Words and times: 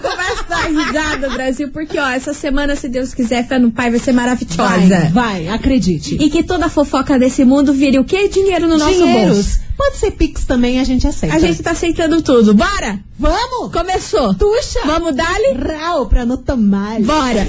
começa 0.00 0.40
a 0.40 0.48
dar 0.48 0.66
risada, 0.66 1.30
Brasil, 1.30 1.70
porque, 1.70 1.98
ó, 1.98 2.08
essa 2.08 2.32
semana, 2.34 2.76
se 2.76 2.88
Deus 2.88 3.14
quiser, 3.14 3.46
fé 3.46 3.58
no 3.58 3.70
pai 3.70 3.90
vai 3.90 3.98
ser 3.98 4.12
maravilhosa. 4.12 5.10
Vai, 5.12 5.44
vai, 5.44 5.48
acredite. 5.48 6.16
E 6.20 6.30
que 6.30 6.42
toda 6.42 6.68
fofoca 6.68 7.18
desse 7.18 7.44
mundo 7.44 7.72
vire 7.72 7.98
o 7.98 8.04
quê? 8.04 8.28
Dinheiro 8.28 8.66
no 8.68 8.78
nosso 8.78 8.94
Dinheiros. 8.94 9.34
bolso. 9.36 9.63
Pode 9.84 9.98
ser 9.98 10.12
Pix 10.12 10.46
também, 10.46 10.80
a 10.80 10.84
gente 10.84 11.06
aceita. 11.06 11.36
A 11.36 11.38
gente 11.38 11.62
tá 11.62 11.72
aceitando 11.72 12.22
tudo. 12.22 12.54
Bora! 12.54 12.98
Vamos! 13.18 13.70
Começou. 13.70 14.32
Tuxa! 14.32 14.80
Vamos 14.86 15.14
dar-lhe? 15.14 15.52
Rau 15.52 16.06
pra 16.06 16.24
não 16.24 16.38
tomar. 16.38 17.00
Bora! 17.00 17.46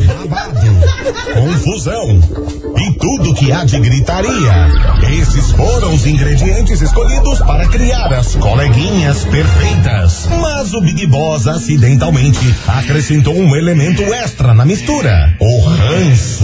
Confusão 1.33 2.19
e 2.77 2.99
tudo 2.99 3.33
que 3.35 3.53
há 3.53 3.63
de 3.63 3.79
gritaria. 3.79 4.69
Esses 5.17 5.51
foram 5.51 5.93
os 5.93 6.05
ingredientes 6.05 6.81
escolhidos 6.81 7.39
para 7.39 7.67
criar 7.69 8.11
as 8.13 8.35
coleguinhas 8.35 9.23
perfeitas. 9.23 10.27
Mas 10.41 10.73
o 10.73 10.81
Big 10.81 11.07
Boss 11.07 11.47
acidentalmente 11.47 12.53
acrescentou 12.67 13.33
um 13.33 13.55
elemento 13.55 14.03
extra 14.13 14.53
na 14.53 14.65
mistura: 14.65 15.37
o 15.39 15.61
ranço. 15.61 16.43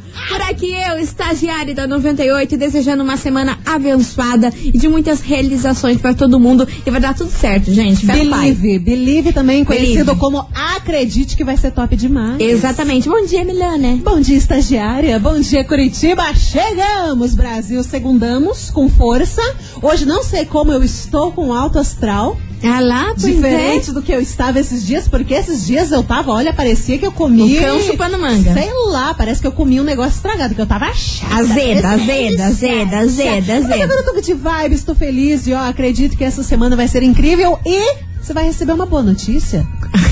Por 0.31 0.41
aqui 0.43 0.71
eu, 0.71 0.97
estagiária 0.97 1.75
da 1.75 1.85
98, 1.85 2.55
desejando 2.55 3.03
uma 3.03 3.17
semana 3.17 3.59
abençoada 3.65 4.53
e 4.63 4.71
de 4.77 4.87
muitas 4.87 5.19
realizações 5.19 5.99
para 5.99 6.13
todo 6.13 6.39
mundo. 6.39 6.65
E 6.85 6.89
vai 6.89 7.01
dar 7.01 7.13
tudo 7.13 7.29
certo, 7.29 7.73
gente. 7.73 8.05
Fé. 8.05 8.13
Believe, 8.13 8.79
Believe 8.79 9.33
também 9.33 9.65
conhecido 9.65 10.05
Believe. 10.05 10.19
como 10.19 10.47
Acredite 10.55 11.35
que 11.35 11.43
vai 11.43 11.57
ser 11.57 11.71
top 11.71 11.97
demais. 11.97 12.39
Exatamente. 12.39 13.09
Bom 13.09 13.25
dia, 13.25 13.43
Milana. 13.43 13.97
Bom 13.97 14.21
dia, 14.21 14.37
estagiária. 14.37 15.19
Bom 15.19 15.37
dia, 15.39 15.65
Curitiba. 15.65 16.33
Chegamos, 16.33 17.35
Brasil. 17.35 17.83
Segundamos 17.83 18.69
com 18.69 18.87
força. 18.89 19.41
Hoje 19.81 20.05
não 20.05 20.23
sei 20.23 20.45
como 20.45 20.71
eu 20.71 20.81
estou 20.81 21.33
com 21.33 21.51
alto 21.51 21.77
astral. 21.77 22.37
Ah 22.63 22.79
lá, 22.79 23.05
pois 23.19 23.35
Diferente 23.35 23.89
é. 23.89 23.93
do 23.93 24.01
que 24.01 24.11
eu 24.11 24.21
estava 24.21 24.59
esses 24.59 24.85
dias, 24.85 25.07
porque 25.07 25.33
esses 25.33 25.65
dias 25.65 25.91
eu 25.91 26.03
tava, 26.03 26.31
olha, 26.31 26.53
parecia 26.53 26.97
que 26.97 27.05
eu 27.05 27.11
comi. 27.11 27.57
O 27.57 27.61
cão 27.61 27.81
chupando 27.81 28.19
manga. 28.19 28.53
Sei 28.53 28.71
lá, 28.89 29.13
parece 29.13 29.41
que 29.41 29.47
eu 29.47 29.51
comi 29.51 29.79
um 29.79 29.83
negócio 29.83 30.15
estragado, 30.15 30.53
que 30.53 30.61
eu 30.61 30.67
tava 30.67 30.93
chata. 30.93 31.35
Azeda, 31.35 31.89
azeda, 31.89 32.45
azeda, 32.45 32.97
azeda, 32.99 33.53
Mas 33.53 33.65
azeda. 33.65 33.83
agora 33.83 34.01
eu 34.01 34.13
tô 34.13 34.21
de 34.21 34.33
vibes, 34.33 34.83
tô 34.83 34.93
feliz 34.93 35.47
e 35.47 35.53
ó, 35.53 35.67
acredito 35.67 36.15
que 36.15 36.23
essa 36.23 36.43
semana 36.43 36.75
vai 36.75 36.87
ser 36.87 37.01
incrível 37.03 37.59
e 37.65 37.95
você 38.21 38.33
vai 38.33 38.45
receber 38.45 38.73
uma 38.73 38.85
boa 38.85 39.01
notícia. 39.01 39.67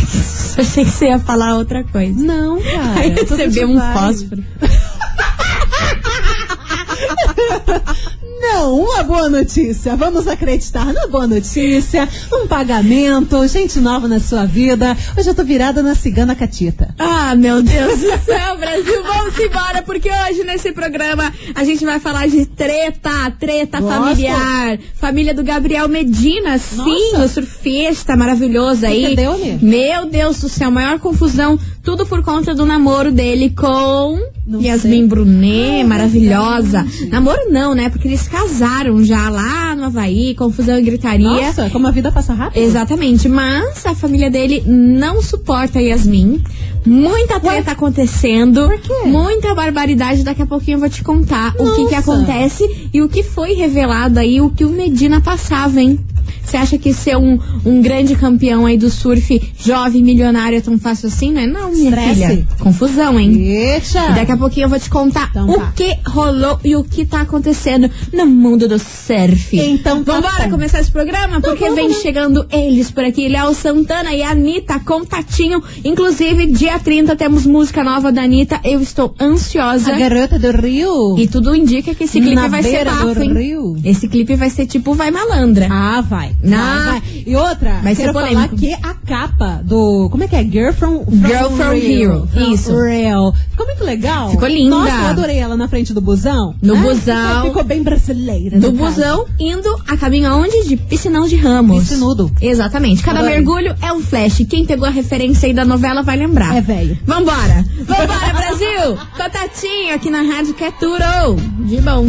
Eu 0.58 0.64
achei 0.64 0.84
que 0.84 0.92
você 0.92 1.06
ia 1.08 1.20
falar 1.20 1.56
outra 1.56 1.86
coisa. 1.86 2.20
Não, 2.22 2.60
cara. 2.64 2.94
Vai 2.96 3.10
receber 3.12 3.66
um 3.66 3.80
fósforo. 3.80 4.44
Não, 8.42 8.80
uma 8.80 9.04
boa 9.04 9.30
notícia. 9.30 9.96
Vamos 9.96 10.28
acreditar 10.28 10.94
na 10.94 11.08
boa 11.08 11.28
notícia. 11.28 12.08
Um 12.32 12.48
pagamento, 12.48 13.46
gente 13.48 13.80
nova 13.80 14.08
na 14.08 14.20
sua 14.20 14.46
vida. 14.46 14.96
Hoje 15.18 15.30
eu 15.30 15.36
tô 15.36 15.44
virada 15.44 15.84
na 15.84 15.94
cigana 15.94 16.34
catita. 16.36 16.94
Ah, 16.98 17.36
meu 17.36 17.62
Deus 17.62 18.00
do 18.00 18.08
céu, 18.26 18.58
Brasil, 18.58 19.04
vamos 19.04 19.38
embora, 19.38 19.82
porque 19.84 20.10
hoje 20.10 20.44
nesse 20.46 20.72
programa 20.72 21.34
a 21.54 21.64
gente 21.66 21.84
vai 21.84 22.00
falar 22.00 22.28
de 22.28 22.46
treta, 22.46 23.30
treta 23.38 23.82
Gosto. 23.82 23.94
familiar. 23.94 24.80
Família 24.96 25.34
do 25.34 25.44
Gabriel 25.44 25.90
Medina, 25.90 26.58
sim, 26.58 27.12
Nossa. 27.14 27.26
o 27.26 27.28
surfista 27.28 28.16
maravilhoso 28.16 28.86
aí. 28.86 29.08
que 29.10 29.16
deu, 29.18 29.38
né? 29.38 29.60
Meu 29.62 30.06
Deus 30.06 30.40
do 30.40 30.48
céu, 30.48 30.72
maior 30.72 30.98
confusão, 31.00 31.60
tudo 31.84 32.06
por 32.06 32.24
conta 32.24 32.56
do 32.56 32.66
namoro 32.66 33.12
dele 33.12 33.50
com 33.50 34.18
Não 34.48 34.62
Yasmin 34.62 35.00
sei. 35.00 35.08
Brunet, 35.08 35.82
Ah, 35.82 35.88
maravilhosa. 35.88 36.86
Namoro 37.10 37.50
não, 37.52 37.76
né? 37.76 37.90
Porque 37.90 38.08
eles 38.08 38.29
casaram 38.30 39.04
já 39.04 39.30
lá 39.30 39.76
no 39.76 39.86
Havaí, 39.86 40.36
confusão 40.36 40.78
e 40.78 40.82
gritaria. 40.82 41.28
Nossa, 41.28 41.70
como 41.70 41.88
a 41.88 41.92
vida 41.92 42.12
passa 42.12 42.34
rápido. 42.34 42.62
Exatamente, 42.62 43.28
mas 43.28 43.86
a 43.86 43.96
família 43.96 44.30
dele 44.30 44.64
não 44.66 45.22
suporta 45.22 45.82
Yasmin. 45.82 46.42
Muita 46.86 47.40
treta 47.40 47.72
acontecendo. 47.72 48.68
Por 48.68 48.80
quê? 48.80 48.94
Muita 49.06 49.54
barbaridade. 49.54 50.24
Daqui 50.24 50.42
a 50.42 50.46
pouquinho 50.46 50.76
eu 50.76 50.80
vou 50.80 50.90
te 50.90 51.04
contar 51.04 51.54
o 51.60 51.76
que, 51.76 51.88
que 51.88 51.96
Nossa. 51.96 52.14
acontece 52.14 52.90
e 52.94 53.02
o 53.02 53.10
que 53.10 53.22
foi 53.22 53.54
revelado 53.54 54.20
aí, 54.20 54.40
o 54.40 54.50
que 54.50 54.64
o 54.64 54.70
Medina 54.70 55.20
passava, 55.20 55.82
hein? 55.82 56.00
Você 56.44 56.58
acha 56.58 56.78
que 56.78 56.94
ser 56.94 57.18
um, 57.18 57.40
um 57.66 57.82
grande 57.82 58.16
campeão 58.16 58.66
aí 58.66 58.78
do 58.78 58.90
surf 58.90 59.42
jovem 59.58 60.04
milionário 60.04 60.58
é 60.58 60.62
tão 60.62 60.78
fácil 60.80 61.08
assim, 61.08 61.32
né? 61.32 61.46
Não, 61.46 61.72
minha 61.72 61.90
Estresse. 61.90 62.16
filha. 62.28 62.48
Confusão, 62.60 63.20
hein? 63.20 63.36
Eita. 63.40 64.00
E 64.12 64.16
daqui 64.16 64.32
a 64.32 64.38
pouquinho 64.38 64.66
eu 64.66 64.70
vou 64.70 64.80
te 64.80 64.90
contar 64.90 65.30
Então 65.32 65.50
o 65.50 65.58
tá. 65.58 65.74
que 65.76 65.96
rolou 66.08 66.60
e 66.64 66.76
o 66.76 66.84
que 66.84 67.06
tá 67.06 67.22
acontecendo 67.22 67.90
no 68.14 68.26
mundo 68.26 68.68
do 68.68 68.80
surf. 68.80 69.58
Então 69.60 70.04
tá 70.04 70.14
Vambora 70.14 70.44
bom. 70.46 70.52
começar 70.52 70.80
esse 70.80 70.92
programa? 70.92 71.40
Porque 71.42 71.66
vamos, 71.66 71.76
vem 71.76 71.88
né? 71.90 71.96
chegando 72.02 72.46
eles 72.52 72.90
por 72.92 73.04
aqui, 73.04 73.28
Léo 73.28 73.54
Santana 73.54 74.14
e 74.14 74.24
Anitta 74.24 74.80
com 74.80 75.06
Tatinho. 75.06 75.62
Inclusive, 75.84 76.48
dia 76.48 76.80
30 76.80 77.16
temos 77.16 77.46
música 77.46 77.84
nova 77.84 78.12
da 78.12 78.24
Anitta. 78.24 78.60
Eu 78.64 78.82
estou 78.82 79.14
ansiosa. 79.20 79.94
A 79.94 79.98
garota 80.00 80.38
do 80.40 80.52
Rio. 80.52 81.18
E 81.18 81.28
tudo 81.28 81.56
indica 81.56 81.94
que 81.96 82.04
esse 82.04 82.20
clipe 82.20 82.36
Na 82.36 82.48
vai 82.48 82.64
ser 82.64 82.86
bafo, 82.86 83.22
hein? 83.22 83.34
rio. 83.34 83.78
Esse 83.84 84.08
clipe 84.08 84.36
vai 84.36 84.50
ser 84.50 84.66
tipo 84.66 84.94
Vai 84.94 85.12
Malandra. 85.12 85.68
Ah, 85.72 86.02
vai. 86.02 86.19
Não. 86.44 86.58
Vai, 86.58 86.86
vai. 87.00 87.24
E 87.26 87.36
outra, 87.36 87.80
Vai 87.84 87.96
ser 87.96 88.02
quero 88.04 88.14
falar 88.14 88.48
que 88.50 88.74
a 88.74 88.94
capa 88.94 89.62
do. 89.64 90.10
Como 90.10 90.24
é 90.24 90.28
que 90.28 90.36
é? 90.36 90.44
Girl 90.44 90.72
from, 90.72 91.06
from 91.06 91.28
Girl 91.28 91.50
from 91.56 91.72
Rio. 91.74 92.28
Isso. 92.54 92.72
Rio. 92.72 93.34
Ficou 93.52 93.66
muito 93.66 93.84
legal. 93.84 94.32
Ficou 94.32 94.48
linda. 94.48 94.76
Nossa, 94.76 94.92
eu 94.96 95.08
adorei 95.08 95.38
ela 95.38 95.56
na 95.56 95.68
frente 95.68 95.94
do 95.94 96.02
busão. 96.02 96.56
No 96.62 96.76
Ah, 96.76 96.82
busão. 96.82 97.28
Ficou, 97.36 97.44
ficou 97.50 97.64
bem 97.64 97.84
brasileira. 97.84 98.58
No 98.58 98.74
caso. 98.74 98.96
busão 98.96 99.26
indo 99.40 99.70
a 99.88 99.98
caminho 99.98 100.30
aonde? 100.30 100.64
De 100.68 100.76
Piscinão 100.78 101.28
de 101.28 101.36
Ramos. 101.36 101.84
Piscinudo. 101.84 102.32
Exatamente. 102.42 103.02
Cada 103.04 103.20
Adorei. 103.20 103.38
mergulho 103.38 103.76
é 103.82 103.92
um 103.94 104.02
flash. 104.02 104.46
Quem 104.50 104.66
pegou 104.66 104.88
a 104.88 104.92
referência 104.92 105.48
aí 105.48 105.54
da 105.54 105.66
novela 105.66 106.02
vai 106.04 106.18
lembrar. 106.18 106.56
É 106.56 106.62
velho. 106.62 106.98
Vambora! 107.06 107.66
Vambora, 107.80 108.34
Brasil! 108.34 108.98
Contatinho 109.18 109.94
aqui 109.94 110.10
na 110.10 110.22
rádio 110.22 110.54
que 110.54 110.64
é 110.64 110.72
tudo 110.72 111.36
de 111.66 111.78
bom. 111.82 112.08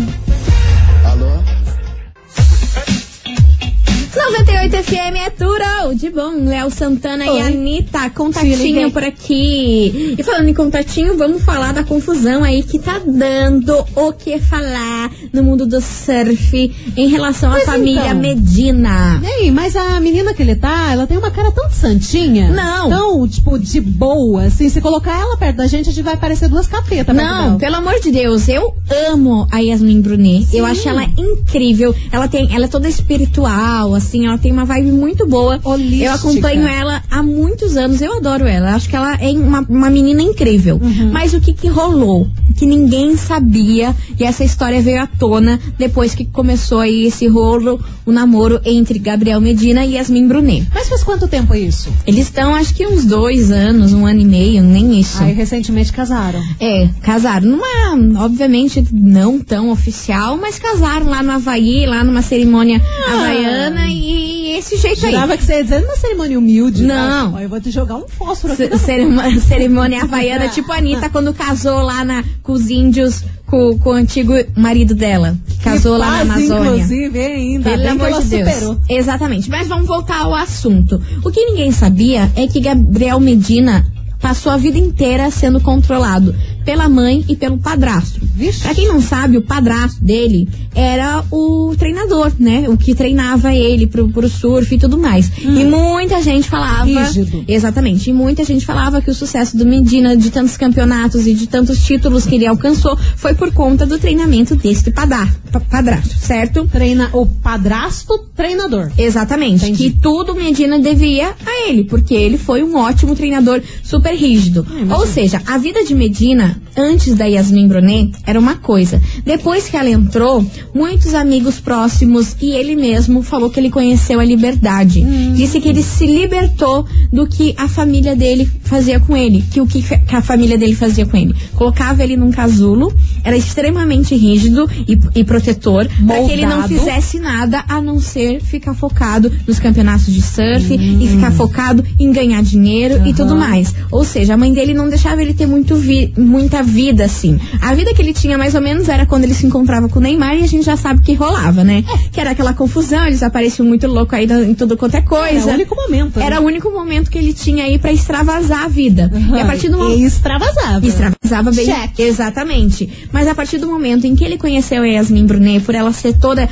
98 4.14 4.76
FM 4.82 5.16
é 5.24 5.30
tudo 5.30 5.94
de 5.94 6.10
bom. 6.10 6.44
Léo 6.44 6.70
Santana 6.70 7.24
e 7.24 7.28
Oi. 7.28 7.40
Anitta, 7.40 8.02
Se 8.04 8.10
contatinho 8.10 8.90
por 8.90 9.04
aqui. 9.04 10.16
E 10.18 10.22
falando 10.22 10.48
em 10.48 10.54
contatinho, 10.54 11.16
vamos 11.16 11.42
falar 11.42 11.72
da 11.72 11.84
confusão 11.84 12.42
aí 12.42 12.62
que 12.62 12.78
tá 12.78 13.00
dando 13.04 13.72
o 13.94 14.12
que 14.12 14.38
falar 14.38 15.10
no 15.32 15.42
mundo 15.42 15.66
do 15.66 15.80
surf 15.80 16.72
em 16.96 17.08
relação 17.08 17.50
à 17.50 17.54
Pois 17.54 17.64
família 17.66 18.08
então. 18.08 18.20
Medina. 18.20 19.22
Ei, 19.22 19.50
mas 19.50 19.76
a 19.76 20.00
menina 20.00 20.34
que 20.34 20.42
ele 20.42 20.56
tá, 20.56 20.90
ela 20.90 21.06
tem 21.06 21.16
uma 21.16 21.30
cara 21.30 21.52
tão 21.52 21.70
santinha. 21.70 22.50
Não. 22.50 22.88
Tão, 22.88 23.28
tipo, 23.28 23.58
de 23.58 23.80
boa, 23.80 24.44
assim. 24.44 24.68
Se 24.68 24.80
colocar 24.80 25.18
ela 25.18 25.36
perto 25.36 25.56
da 25.56 25.66
gente, 25.66 25.88
a 25.88 25.92
gente 25.92 26.04
vai 26.04 26.16
parecer 26.16 26.48
duas 26.48 26.66
capetas. 26.66 27.14
perto 27.14 27.28
Não, 27.28 27.58
pelo 27.58 27.76
amor 27.76 28.00
de 28.00 28.10
Deus, 28.10 28.48
eu 28.48 28.74
amo 29.08 29.46
a 29.50 29.58
Yasmin 29.58 30.00
Brunet. 30.00 30.46
Sim. 30.46 30.58
Eu 30.58 30.66
acho 30.66 30.88
ela 30.88 31.04
incrível. 31.04 31.94
Ela 32.10 32.26
tem, 32.26 32.52
ela 32.54 32.64
é 32.64 32.68
toda 32.68 32.88
espiritual, 32.88 33.94
assim, 34.00 34.26
ela 34.26 34.38
tem 34.38 34.50
uma 34.50 34.64
vibe 34.64 34.92
muito 34.92 35.26
boa. 35.26 35.60
Holística. 35.62 36.04
Eu 36.04 36.12
acompanho 36.12 36.66
ela 36.66 37.02
há 37.10 37.22
muitos 37.22 37.76
anos, 37.76 38.00
eu 38.00 38.16
adoro 38.16 38.46
ela. 38.46 38.74
Acho 38.74 38.88
que 38.88 38.96
ela 38.96 39.14
é 39.16 39.30
uma, 39.30 39.60
uma 39.68 39.90
menina 39.90 40.22
incrível. 40.22 40.80
Uhum. 40.82 41.10
Mas 41.12 41.32
o 41.32 41.40
que 41.40 41.52
que 41.52 41.68
rolou? 41.68 42.26
Que 42.56 42.66
ninguém 42.66 43.16
sabia 43.16 43.94
e 44.18 44.24
essa 44.24 44.44
história 44.44 44.82
veio 44.82 45.02
à 45.02 45.06
tona 45.06 45.58
depois 45.78 46.14
que 46.14 46.24
começou 46.24 46.80
aí 46.80 47.06
esse 47.06 47.26
rolo, 47.26 47.82
o 48.04 48.12
namoro 48.12 48.60
entre 48.64 48.98
Gabriel 48.98 49.40
Medina 49.40 49.84
e 49.84 49.94
Yasmin 49.94 50.28
Brunet. 50.28 50.66
Mas 50.74 50.88
faz 50.88 51.02
quanto 51.02 51.28
tempo 51.28 51.54
isso? 51.54 51.90
Eles 52.06 52.26
estão, 52.26 52.54
acho 52.54 52.74
que 52.74 52.86
uns 52.86 53.04
dois 53.04 53.50
anos, 53.50 53.92
um 53.92 54.06
ano 54.06 54.20
e 54.20 54.24
meio, 54.24 54.62
nem 54.62 54.98
isso. 55.00 55.22
Aí 55.22 55.32
recentemente 55.32 55.92
casaram. 55.92 56.40
É, 56.58 56.88
casaram 57.02 57.48
numa, 57.48 58.24
obviamente, 58.24 58.86
não 58.92 59.38
tão 59.38 59.70
oficial, 59.70 60.36
mas 60.36 60.58
casaram 60.58 61.06
lá 61.06 61.22
no 61.22 61.32
Havaí, 61.32 61.86
lá 61.86 62.04
numa 62.04 62.22
cerimônia 62.22 62.80
havaiana 63.08 63.86
e 63.88 64.29
esse 64.52 64.76
jeito 64.76 65.04
aí. 65.04 65.12
Jurava 65.12 65.36
que 65.36 65.44
você 65.44 65.54
ia 65.54 65.62
dizer 65.62 65.80
numa 65.80 65.96
cerimônia 65.96 66.38
humilde. 66.38 66.82
Não. 66.82 67.34
Ó, 67.34 67.40
eu 67.40 67.48
vou 67.48 67.60
te 67.60 67.70
jogar 67.70 67.96
um 67.96 68.08
fósforo 68.08 68.54
aqui. 68.54 68.76
Cerimônia, 68.78 69.40
cerimônia 69.40 70.02
havaiana, 70.04 70.48
tipo 70.48 70.72
a 70.72 70.76
Anitta 70.76 71.08
quando 71.08 71.32
casou 71.34 71.82
lá 71.82 72.04
na, 72.04 72.24
com 72.42 72.52
os 72.52 72.70
índios, 72.70 73.22
com, 73.46 73.78
com 73.78 73.90
o 73.90 73.92
antigo 73.92 74.32
marido 74.56 74.94
dela, 74.94 75.36
que 75.48 75.58
casou 75.58 75.96
lá 75.96 76.24
na 76.24 76.34
Amazônia. 76.34 76.70
Inclusive, 76.70 77.18
ainda 77.18 77.70
Pelo 77.70 77.82
bem 77.82 77.96
que 77.96 78.04
amor 78.04 78.22
de 78.22 78.28
Deus. 78.28 78.48
superou. 78.52 78.80
Exatamente. 78.88 79.50
Mas 79.50 79.68
vamos 79.68 79.86
voltar 79.86 80.22
ao 80.22 80.34
assunto. 80.34 81.00
O 81.24 81.30
que 81.30 81.44
ninguém 81.44 81.72
sabia 81.72 82.30
é 82.36 82.46
que 82.46 82.60
Gabriel 82.60 83.20
Medina 83.20 83.86
passou 84.20 84.52
a 84.52 84.56
vida 84.56 84.76
inteira 84.78 85.30
sendo 85.30 85.60
controlado 85.60 86.34
pela 86.64 86.88
mãe 86.88 87.24
e 87.28 87.36
pelo 87.36 87.58
padrasto. 87.58 88.20
Pra 88.62 88.74
quem 88.74 88.88
não 88.88 89.00
sabe, 89.00 89.36
o 89.36 89.42
padrasto 89.42 90.02
dele 90.02 90.48
era 90.74 91.24
o 91.30 91.74
treinador, 91.78 92.32
né? 92.38 92.68
O 92.68 92.76
que 92.76 92.94
treinava 92.94 93.54
ele 93.54 93.86
pro, 93.86 94.08
pro 94.08 94.28
surf 94.28 94.74
e 94.74 94.78
tudo 94.78 94.96
mais. 94.98 95.30
E 95.38 95.64
muita 95.64 96.22
gente 96.22 96.48
falava. 96.48 96.84
Rígido. 96.84 97.44
Exatamente. 97.46 98.08
E 98.10 98.12
muita 98.12 98.44
gente 98.44 98.64
falava 98.64 99.00
que 99.02 99.10
o 99.10 99.14
sucesso 99.14 99.56
do 99.56 99.66
Medina, 99.66 100.16
de 100.16 100.30
tantos 100.30 100.56
campeonatos 100.56 101.26
e 101.26 101.34
de 101.34 101.46
tantos 101.46 101.84
títulos 101.84 102.24
que 102.24 102.36
ele 102.36 102.46
alcançou, 102.46 102.96
foi 103.16 103.34
por 103.34 103.52
conta 103.52 103.84
do 103.84 103.98
treinamento 103.98 104.54
deste 104.56 104.90
padar, 104.90 105.32
pa- 105.52 105.60
padrasto, 105.60 106.14
certo? 106.18 106.66
Treina 106.68 107.10
o 107.12 107.26
padrasto 107.26 108.18
treinador. 108.36 108.90
Exatamente. 108.96 109.64
Entendi. 109.66 109.90
Que 109.90 110.00
tudo 110.00 110.34
Medina 110.34 110.78
devia 110.78 111.30
a 111.44 111.68
ele, 111.68 111.84
porque 111.84 112.14
ele 112.14 112.38
foi 112.38 112.62
um 112.62 112.76
ótimo 112.76 113.14
treinador 113.14 113.60
super 113.82 114.14
rígido. 114.14 114.66
Ou 114.90 115.06
seja, 115.06 115.42
a 115.46 115.58
vida 115.58 115.84
de 115.84 115.94
Medina, 115.94 116.49
antes 116.76 117.14
da 117.14 117.26
Yasmin 117.26 117.68
Brunet, 117.68 118.12
era 118.26 118.38
uma 118.38 118.56
coisa. 118.56 119.00
Depois 119.24 119.68
que 119.68 119.76
ela 119.76 119.88
entrou, 119.88 120.44
muitos 120.74 121.14
amigos 121.14 121.60
próximos 121.60 122.36
e 122.40 122.52
ele 122.52 122.74
mesmo 122.74 123.22
falou 123.22 123.50
que 123.50 123.60
ele 123.60 123.70
conheceu 123.70 124.20
a 124.20 124.24
liberdade. 124.24 125.04
Disse 125.34 125.60
que 125.60 125.68
ele 125.68 125.82
se 125.82 126.06
libertou 126.06 126.86
do 127.12 127.26
que 127.26 127.54
a 127.56 127.68
família 127.68 128.14
dele 128.14 128.50
fazia 128.62 129.00
com 129.00 129.16
ele. 129.16 129.44
Que 129.50 129.60
o 129.60 129.66
que 129.66 129.82
que 129.82 130.16
a 130.16 130.22
família 130.22 130.56
dele 130.56 130.74
fazia 130.74 131.06
com 131.06 131.16
ele? 131.16 131.34
Colocava 131.54 132.02
ele 132.02 132.16
num 132.16 132.30
casulo, 132.30 132.92
era 133.24 133.36
extremamente 133.36 134.14
rígido 134.16 134.68
e, 134.88 134.98
e 135.14 135.24
protetor, 135.24 135.86
para 136.06 136.16
que 136.24 136.32
ele 136.32 136.46
não 136.46 136.62
fizesse 136.78 137.18
nada 137.20 137.64
a 137.68 137.80
não 137.80 138.00
ser 138.00 138.40
ficar 138.40 138.74
focado 138.74 139.30
nos 139.46 139.58
campeonatos 139.58 140.06
de 140.12 140.22
surf 140.22 140.74
e 140.74 141.08
ficar 141.08 141.30
focado 141.32 141.84
em 141.98 142.12
ganhar 142.12 142.42
dinheiro 142.42 143.06
e 143.06 143.12
tudo 143.14 143.36
mais. 143.36 143.74
Ou 143.90 144.04
seja, 144.04 144.34
a 144.34 144.36
mãe 144.36 144.52
dele 144.52 144.74
não 144.74 144.88
deixava 144.88 145.22
ele 145.22 145.34
ter 145.34 145.46
muito 145.46 145.74
vi- 145.76 146.12
muita 146.16 146.62
vida 146.62 147.04
assim. 147.04 147.38
A 147.60 147.74
vida 147.74 147.92
que 147.94 148.00
ele 148.02 148.12
tinha 148.12 148.36
mais 148.38 148.54
ou 148.54 148.60
menos 148.60 148.88
era 148.88 149.04
quando 149.06 149.24
ele 149.24 149.34
se 149.34 149.46
encontrava 149.46 149.88
com 149.88 149.98
o 149.98 150.02
Neymar 150.02 150.36
e 150.36 150.42
a 150.44 150.46
gente 150.46 150.64
já 150.64 150.76
sabe 150.76 151.02
que 151.02 151.14
rolava, 151.14 151.62
né? 151.64 151.84
Que 152.12 152.20
era 152.20 152.30
aquela 152.30 152.52
confusão, 152.54 153.06
eles 153.06 153.22
apareciam 153.22 153.66
muito 153.66 153.86
louco 153.86 154.14
aí 154.14 154.26
em 154.48 154.54
tudo 154.54 154.76
quanto 154.76 154.94
é 154.96 155.00
coisa. 155.02 155.38
Era 155.40 155.50
o 155.52 155.54
único 155.54 155.74
momento. 155.76 156.18
né? 156.18 156.26
Era 156.26 156.40
o 156.40 156.44
único 156.44 156.70
momento 156.70 157.10
que 157.10 157.18
ele 157.18 157.32
tinha 157.32 157.64
aí 157.64 157.78
pra 157.78 157.92
extravasar 157.92 158.64
a 158.64 158.68
vida. 158.68 159.10
E 159.36 159.40
a 159.40 159.44
partir 159.44 159.68
do 159.68 159.78
momento 159.78 159.98
E 159.98 160.04
extravasava. 160.04 160.86
Extravasava 160.86 161.50
bem. 161.52 161.64
Check. 161.66 161.98
Exatamente. 162.00 162.88
Mas 163.12 163.26
a 163.26 163.34
partir 163.34 163.58
do 163.58 163.66
momento 163.66 164.06
em 164.06 164.14
que 164.14 164.24
ele 164.24 164.38
conheceu 164.38 164.82
a 164.82 164.86
Yasmin 164.86 165.26
Brunet, 165.26 165.64
por 165.64 165.74
ela 165.74 165.92
ser 165.92 166.16
toda 166.18 166.48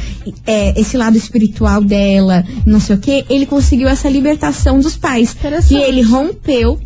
é, 0.47 0.79
esse 0.81 0.97
lado 0.97 1.17
espiritual 1.17 1.83
dela, 1.83 2.45
não 2.67 2.81
sei 2.81 2.97
o 2.97 2.99
que, 2.99 3.25
ele 3.29 3.47
conseguiu 3.47 3.89
essa 3.89 4.09
libertação 4.09 4.81
dos 4.81 4.97
pais. 4.97 5.37
E 5.71 5.77
ele 5.77 6.03
rompeu 6.03 6.81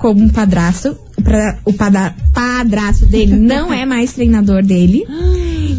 como 0.00 0.22
um 0.22 0.28
padrasto. 0.28 0.96
Pra, 1.22 1.58
o 1.66 1.72
pada, 1.74 2.14
padrasto 2.32 3.04
dele 3.04 3.36
não 3.36 3.70
é 3.70 3.84
mais 3.84 4.14
treinador 4.14 4.62
dele. 4.62 5.04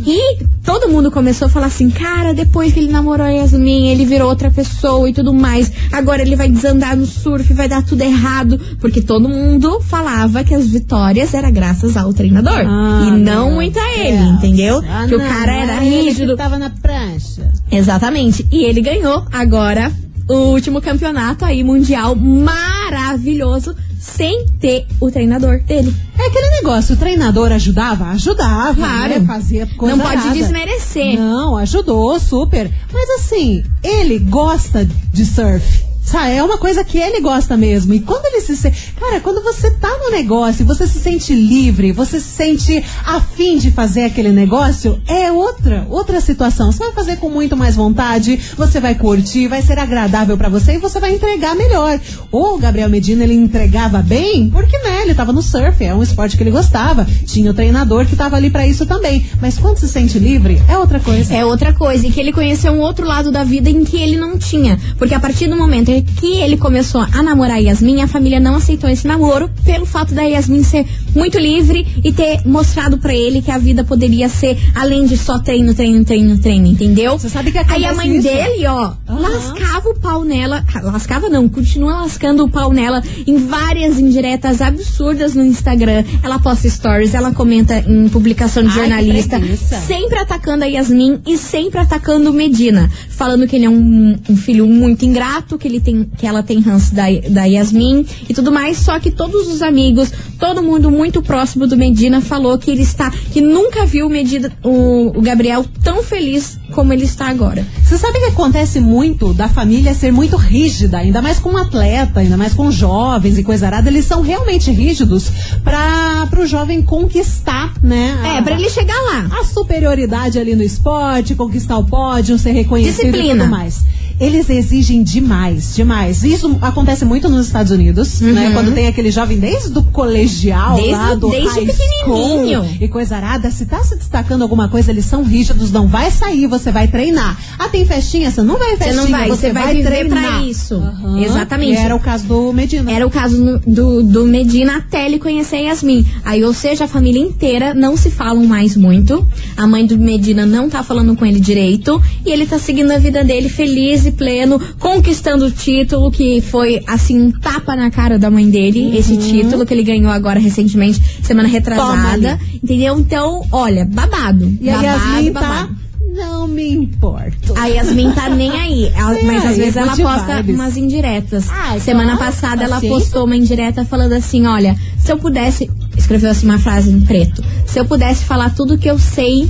E 0.05 0.45
todo 0.63 0.87
mundo 0.87 1.09
começou 1.09 1.47
a 1.47 1.49
falar 1.49 1.65
assim, 1.65 1.89
cara, 1.89 2.31
depois 2.31 2.71
que 2.71 2.79
ele 2.79 2.91
namorou 2.91 3.25
a 3.25 3.29
Yasmin, 3.29 3.87
ele 3.87 4.05
virou 4.05 4.29
outra 4.29 4.51
pessoa 4.51 5.09
e 5.09 5.13
tudo 5.13 5.33
mais. 5.33 5.71
Agora 5.91 6.21
ele 6.21 6.35
vai 6.35 6.47
desandar 6.47 6.95
no 6.95 7.07
surf, 7.07 7.51
vai 7.53 7.67
dar 7.67 7.83
tudo 7.83 8.01
errado. 8.01 8.59
Porque 8.79 9.01
todo 9.01 9.27
mundo 9.27 9.81
falava 9.81 10.43
que 10.43 10.53
as 10.53 10.67
vitórias 10.67 11.33
era 11.33 11.49
graças 11.49 11.97
ao 11.97 12.13
treinador. 12.13 12.63
Ah, 12.67 13.07
e 13.07 13.11
não 13.19 13.51
muito 13.51 13.79
a 13.79 13.97
ele, 13.97 14.17
Deus. 14.17 14.31
entendeu? 14.33 14.83
Ah, 14.87 15.05
que 15.07 15.15
o 15.15 15.17
não, 15.17 15.27
cara 15.27 15.53
era 15.53 15.83
ele 15.83 16.09
rígido. 16.09 16.33
Que 16.33 16.37
tava 16.37 16.59
na 16.59 16.69
prancha. 16.69 17.51
Exatamente. 17.71 18.45
E 18.51 18.63
ele 18.63 18.81
ganhou 18.81 19.25
agora 19.31 19.91
o 20.29 20.51
último 20.51 20.79
campeonato 20.81 21.43
aí 21.43 21.63
mundial 21.63 22.15
maravilhoso 22.15 23.75
sem 24.01 24.47
ter 24.59 24.87
o 24.99 25.11
treinador 25.11 25.59
dele. 25.59 25.95
É 26.17 26.27
aquele 26.27 26.49
negócio, 26.55 26.95
o 26.95 26.97
treinador 26.97 27.51
ajudava? 27.51 28.05
Ajudava, 28.05 28.73
Claro. 28.73 29.19
né? 29.19 29.25
Fazia 29.27 29.67
coisa 29.77 29.95
Não 29.95 30.03
pode 30.03 30.29
desmerecer. 30.31 31.19
Não, 31.19 31.55
ajudou, 31.57 32.19
super. 32.19 32.71
Mas 32.91 33.09
assim, 33.11 33.63
ele 33.83 34.17
gosta 34.17 34.83
de 35.13 35.23
surf. 35.25 35.85
Sabe, 36.03 36.33
é 36.33 36.43
uma 36.43 36.57
coisa 36.57 36.83
que 36.83 36.97
ele 36.97 37.21
gosta 37.21 37.55
mesmo. 37.55 37.93
E 37.93 37.99
quando 37.99 38.25
ele 38.25 38.41
se 38.41 38.55
sente. 38.57 38.93
Cara, 38.99 39.21
quando 39.21 39.41
você 39.43 39.71
tá 39.71 39.89
no 40.03 40.09
negócio, 40.11 40.65
você 40.65 40.87
se 40.87 40.99
sente 40.99 41.33
livre, 41.33 41.91
você 41.91 42.19
se 42.19 42.27
sente 42.27 42.83
afim 43.05 43.57
de 43.57 43.71
fazer 43.71 44.05
aquele 44.05 44.29
negócio, 44.29 44.99
é 45.07 45.31
outra, 45.31 45.85
outra 45.89 46.19
situação. 46.19 46.71
Você 46.71 46.83
vai 46.83 46.93
fazer 46.93 47.17
com 47.17 47.29
muito 47.29 47.55
mais 47.55 47.75
vontade, 47.75 48.39
você 48.57 48.79
vai 48.79 48.95
curtir, 48.95 49.47
vai 49.47 49.61
ser 49.61 49.77
agradável 49.77 50.35
pra 50.37 50.49
você 50.49 50.73
e 50.73 50.77
você 50.79 50.99
vai 50.99 51.13
entregar 51.13 51.55
melhor. 51.55 51.99
O 52.31 52.57
Gabriel 52.57 52.89
Medina, 52.89 53.23
ele 53.23 53.35
entregava 53.35 54.01
bem, 54.01 54.49
porque, 54.49 54.77
né, 54.79 55.03
ele 55.03 55.13
tava 55.13 55.31
no 55.31 55.41
surf, 55.41 55.83
é 55.83 55.93
um 55.93 56.03
esporte 56.03 56.35
que 56.35 56.43
ele 56.43 56.51
gostava. 56.51 57.05
Tinha 57.25 57.51
o 57.51 57.53
treinador 57.53 58.05
que 58.05 58.15
tava 58.15 58.35
ali 58.35 58.49
pra 58.49 58.67
isso 58.67 58.85
também. 58.85 59.25
Mas 59.39 59.57
quando 59.57 59.77
se 59.77 59.87
sente 59.87 60.17
livre, 60.17 60.61
é 60.67 60.77
outra 60.77 60.99
coisa. 60.99 61.33
É 61.33 61.45
outra 61.45 61.73
coisa, 61.73 62.07
e 62.07 62.11
que 62.11 62.19
ele 62.19 62.33
conheceu 62.33 62.73
um 62.73 62.79
outro 62.79 63.05
lado 63.05 63.31
da 63.31 63.43
vida 63.43 63.69
em 63.69 63.83
que 63.83 64.01
ele 64.01 64.17
não 64.17 64.37
tinha. 64.37 64.79
Porque 64.97 65.13
a 65.13 65.19
partir 65.19 65.47
do 65.47 65.55
momento 65.55 65.90
em 65.91 66.03
que 66.03 66.39
ele 66.39 66.57
começou 66.57 67.01
a 67.01 67.23
namorar 67.23 67.57
a 67.57 67.59
Yasmin, 67.59 68.01
a 68.01 68.07
família 68.07 68.39
não 68.39 68.55
aceitou 68.55 68.89
esse 68.89 69.05
namoro 69.05 69.49
pelo 69.65 69.85
fato 69.85 70.13
da 70.13 70.23
Yasmin 70.23 70.63
ser 70.63 70.85
muito 71.15 71.37
livre 71.37 71.85
e 72.03 72.11
ter 72.11 72.45
mostrado 72.45 72.97
pra 72.97 73.13
ele 73.13 73.41
que 73.41 73.51
a 73.51 73.57
vida 73.57 73.83
poderia 73.83 74.29
ser 74.29 74.57
além 74.73 75.05
de 75.05 75.17
só 75.17 75.39
treino, 75.39 75.73
treino, 75.73 76.03
treino, 76.05 76.37
treino, 76.37 76.67
entendeu? 76.67 77.17
Você 77.17 77.29
sabe 77.29 77.51
que 77.51 77.57
Aí 77.57 77.85
a 77.85 77.93
mãe 77.93 78.17
isso? 78.17 78.27
dele, 78.27 78.65
ó, 78.67 78.93
lascava 79.07 79.89
o 79.89 79.95
pau 79.99 80.23
nela. 80.23 80.63
Lascava 80.83 81.29
não, 81.29 81.47
continua 81.47 82.01
lascando 82.01 82.43
o 82.43 82.49
pau 82.49 82.71
nela 82.73 83.03
em 83.27 83.37
várias 83.37 83.99
indiretas 83.99 84.61
absurdas 84.61 85.35
no 85.35 85.43
Instagram. 85.43 86.03
Ela 86.23 86.39
posta 86.39 86.69
stories, 86.69 87.13
ela 87.13 87.33
comenta 87.33 87.79
em 87.79 88.07
publicação 88.09 88.63
de 88.63 88.69
Ai, 88.69 88.75
jornalista. 88.75 89.39
Sempre 89.85 90.19
atacando 90.19 90.63
a 90.63 90.67
Yasmin 90.67 91.21
e 91.25 91.37
sempre 91.37 91.79
atacando 91.79 92.31
Medina. 92.33 92.89
Falando 93.09 93.47
que 93.47 93.55
ele 93.55 93.65
é 93.65 93.69
um, 93.69 94.17
um 94.29 94.35
filho 94.35 94.65
muito 94.65 95.05
ingrato, 95.05 95.57
que, 95.57 95.67
ele 95.67 95.79
tem, 95.81 96.03
que 96.17 96.25
ela 96.25 96.43
tem 96.43 96.59
ranço 96.59 96.93
da, 96.93 97.05
da 97.29 97.45
Yasmin 97.45 98.05
e 98.29 98.33
tudo 98.33 98.51
mais. 98.51 98.77
Só 98.77 98.99
que 98.99 99.11
todos 99.11 99.47
os 99.47 99.61
amigos, 99.61 100.11
todo 100.39 100.63
mundo 100.63 100.89
muito 100.89 101.21
próximo 101.21 101.67
do 101.67 101.75
Medina 101.75 102.21
falou 102.21 102.57
que 102.57 102.71
ele 102.71 102.83
está. 102.83 103.11
que 103.11 103.41
nunca 103.41 103.85
viu 103.85 104.07
o, 104.07 104.09
Medina, 104.09 104.51
o, 104.63 105.17
o 105.17 105.21
Gabriel 105.21 105.65
tão 105.83 106.03
feliz 106.03 106.60
como 106.71 106.91
ele 106.93 107.03
está 107.05 107.27
agora. 107.29 107.65
Você 107.83 107.97
sabe 107.97 108.19
que 108.19 108.25
acontece 108.25 108.79
muito 108.79 109.33
da 109.33 109.47
família 109.49 109.93
ser 109.93 110.11
muito 110.11 110.35
rígida, 110.37 110.97
ainda 110.97 111.21
mais 111.21 111.39
com 111.39 111.49
um 111.51 111.57
atleta, 111.57 112.19
ainda 112.21 112.37
mais 112.37 112.53
com 112.53 112.71
jovens 112.71 113.37
e 113.37 113.43
coisa 113.43 113.65
arada, 113.67 113.89
eles 113.89 114.05
são 114.05 114.21
realmente 114.21 114.71
rígidos 114.71 115.29
para 115.63 116.27
o 116.39 116.45
jovem 116.45 116.81
conquistar, 116.81 117.73
né? 117.83 118.17
a- 118.23 118.27
É, 118.37 118.41
pra 118.41 118.55
ele 118.55 118.69
chegar 118.69 118.95
lá. 119.01 119.29
a 119.39 119.43
superioridade 119.43 120.39
ali 120.39 120.55
no 120.55 120.63
esporte, 120.63 121.35
conquistar 121.35 121.77
o 121.77 121.83
pódio, 121.85 122.37
ser 122.37 122.51
reconhecido 122.51 123.07
e 123.07 123.11
Disciplina. 123.11 123.43
tudo 123.43 123.51
mais. 123.51 123.83
Eles 124.19 124.49
exigem 124.51 125.01
demais, 125.01 125.73
demais. 125.75 126.23
Isso 126.23 126.55
acontece 126.61 127.03
muito 127.03 127.27
nos 127.27 127.47
Estados 127.47 127.71
Unidos, 127.71 128.21
né? 128.21 128.51
Quando 128.53 128.71
tem 128.71 128.85
aquele 128.87 129.09
jovem 129.09 129.39
desde 129.39 129.75
o 129.75 129.81
colegial, 129.81 130.75
Uhum. 130.75 130.83
Desde- 130.83 130.91
lá 130.93 131.15
do 131.15 131.29
desde 131.31 131.49
high 131.49 131.65
pequenininho. 131.65 132.77
e 132.79 132.87
coisa 132.87 133.15
arada, 133.15 133.49
se 133.49 133.65
tá 133.65 133.83
se 133.83 133.95
destacando 133.95 134.43
alguma 134.43 134.67
coisa, 134.69 134.91
eles 134.91 135.05
são 135.05 135.23
rígidos, 135.23 135.71
não 135.71 135.87
vai 135.87 136.11
sair, 136.11 136.45
você 136.61 136.71
vai 136.71 136.87
treinar. 136.87 137.37
Ah, 137.57 137.67
tem 137.69 137.85
festinha? 137.85 138.31
Você 138.31 138.41
não 138.41 138.57
vai 138.57 138.73
em 138.73 138.77
Você 138.77 138.83
festinha, 138.83 139.01
não 139.03 139.11
vai, 139.11 139.29
você 139.29 139.51
vai 139.51 139.81
treinar. 139.81 140.23
pra 140.23 140.41
isso. 140.43 140.75
Aham. 140.75 141.19
Exatamente. 141.21 141.73
E 141.73 141.75
era 141.77 141.95
o 141.95 141.99
caso 141.99 142.25
do 142.25 142.53
Medina. 142.53 142.91
Era 142.91 143.05
o 143.05 143.09
caso 143.09 143.59
do, 143.65 144.03
do 144.03 144.25
Medina 144.25 144.77
até 144.77 145.05
ele 145.05 145.19
conhecer 145.19 145.57
a 145.57 145.59
Yasmin. 145.59 146.05
Aí, 146.23 146.43
ou 146.43 146.53
seja, 146.53 146.85
a 146.85 146.87
família 146.87 147.21
inteira 147.21 147.73
não 147.73 147.97
se 147.97 148.09
falam 148.09 148.45
mais 148.45 148.75
muito. 148.77 149.25
A 149.57 149.67
mãe 149.67 149.85
do 149.85 149.97
Medina 149.97 150.45
não 150.45 150.69
tá 150.69 150.83
falando 150.83 151.15
com 151.15 151.25
ele 151.25 151.39
direito. 151.39 152.01
E 152.25 152.31
ele 152.31 152.45
tá 152.45 152.57
seguindo 152.59 152.91
a 152.91 152.97
vida 152.97 153.23
dele 153.23 153.49
feliz 153.49 154.05
e 154.05 154.11
pleno, 154.11 154.59
conquistando 154.79 155.45
o 155.45 155.51
título, 155.51 156.11
que 156.11 156.41
foi, 156.41 156.81
assim, 156.87 157.19
um 157.19 157.31
tapa 157.31 157.75
na 157.75 157.89
cara 157.89 158.17
da 158.17 158.29
mãe 158.29 158.49
dele. 158.49 158.95
Esse 158.97 159.17
título 159.17 159.65
que 159.65 159.73
ele 159.73 159.83
ganhou 159.83 160.11
agora 160.11 160.39
recentemente, 160.39 161.01
semana 161.23 161.47
Toma 161.47 161.57
retrasada. 161.59 162.39
Entendeu? 162.63 162.99
Então, 162.99 163.45
olha, 163.51 163.85
babado. 163.85 164.51
E 164.61 164.69
a 164.69 164.77
babado, 164.77 164.85
Yasmin 164.85 165.33
tá. 165.33 165.69
Não 166.13 166.47
me 166.47 166.71
importo. 166.73 167.53
A 167.57 167.67
Yasmin 167.67 168.11
tá 168.11 168.29
nem 168.29 168.51
aí. 168.51 168.91
Ela- 168.95 169.17
mas 169.23 169.45
às 169.45 169.57
vezes 169.57 169.77
ela 169.77 169.95
posta 169.95 170.37
vibes. 170.37 170.55
umas 170.55 170.75
indiretas. 170.77 171.45
Ai, 171.49 171.79
Semana 171.79 172.17
claro, 172.17 172.31
passada 172.33 172.63
ela 172.63 172.81
postou 172.81 173.25
uma 173.25 173.35
indireta 173.35 173.85
falando 173.85 174.13
assim: 174.13 174.45
olha, 174.45 174.75
se 174.97 175.11
eu 175.11 175.17
pudesse. 175.17 175.69
Escreveu 175.95 176.31
assim 176.31 176.45
uma 176.45 176.57
frase 176.59 176.89
em 176.89 177.01
preto. 177.01 177.43
Se 177.65 177.79
eu 177.79 177.85
pudesse 177.85 178.25
falar 178.25 178.49
tudo 178.55 178.77
que 178.77 178.89
eu 178.89 178.97
sei, 178.99 179.49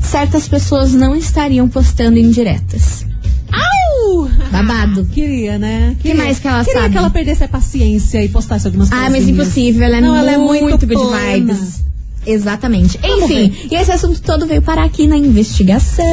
certas 0.00 0.48
pessoas 0.48 0.92
não 0.92 1.14
estariam 1.16 1.68
postando 1.68 2.18
indiretas. 2.18 3.04
Au! 3.52 4.28
Babado. 4.50 5.04
Queria, 5.06 5.58
né? 5.58 5.96
Que 6.00 6.14
mais 6.14 6.38
que 6.38 6.48
ela 6.48 6.64
queria 6.64 6.80
sabe? 6.82 6.92
que 6.92 6.98
ela 6.98 7.10
perdesse 7.10 7.44
a 7.44 7.48
paciência 7.48 8.22
e 8.24 8.28
postasse 8.28 8.66
algumas 8.66 8.88
coisas. 8.88 9.06
Ah, 9.06 9.10
mas 9.10 9.28
impossível, 9.28 9.82
ela 9.82 9.96
é, 9.96 10.00
Não, 10.00 10.08
muito, 10.14 10.20
ela 10.20 10.32
é 10.32 10.38
muito 10.38 10.86
good 10.86 11.00
vibes. 11.46 11.84
Exatamente. 12.26 12.98
Vamos 12.98 13.30
Enfim, 13.30 13.68
e 13.70 13.74
esse 13.74 13.90
assunto 13.90 14.20
todo 14.22 14.46
veio 14.46 14.62
parar 14.62 14.84
aqui 14.84 15.06
na 15.06 15.16
investigação. 15.16 16.04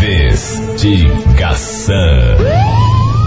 Investigação. 0.00 1.96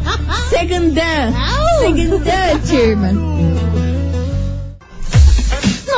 Segundã! 0.49 1.33
Segundã, 1.79 2.59
turma! 2.69 3.70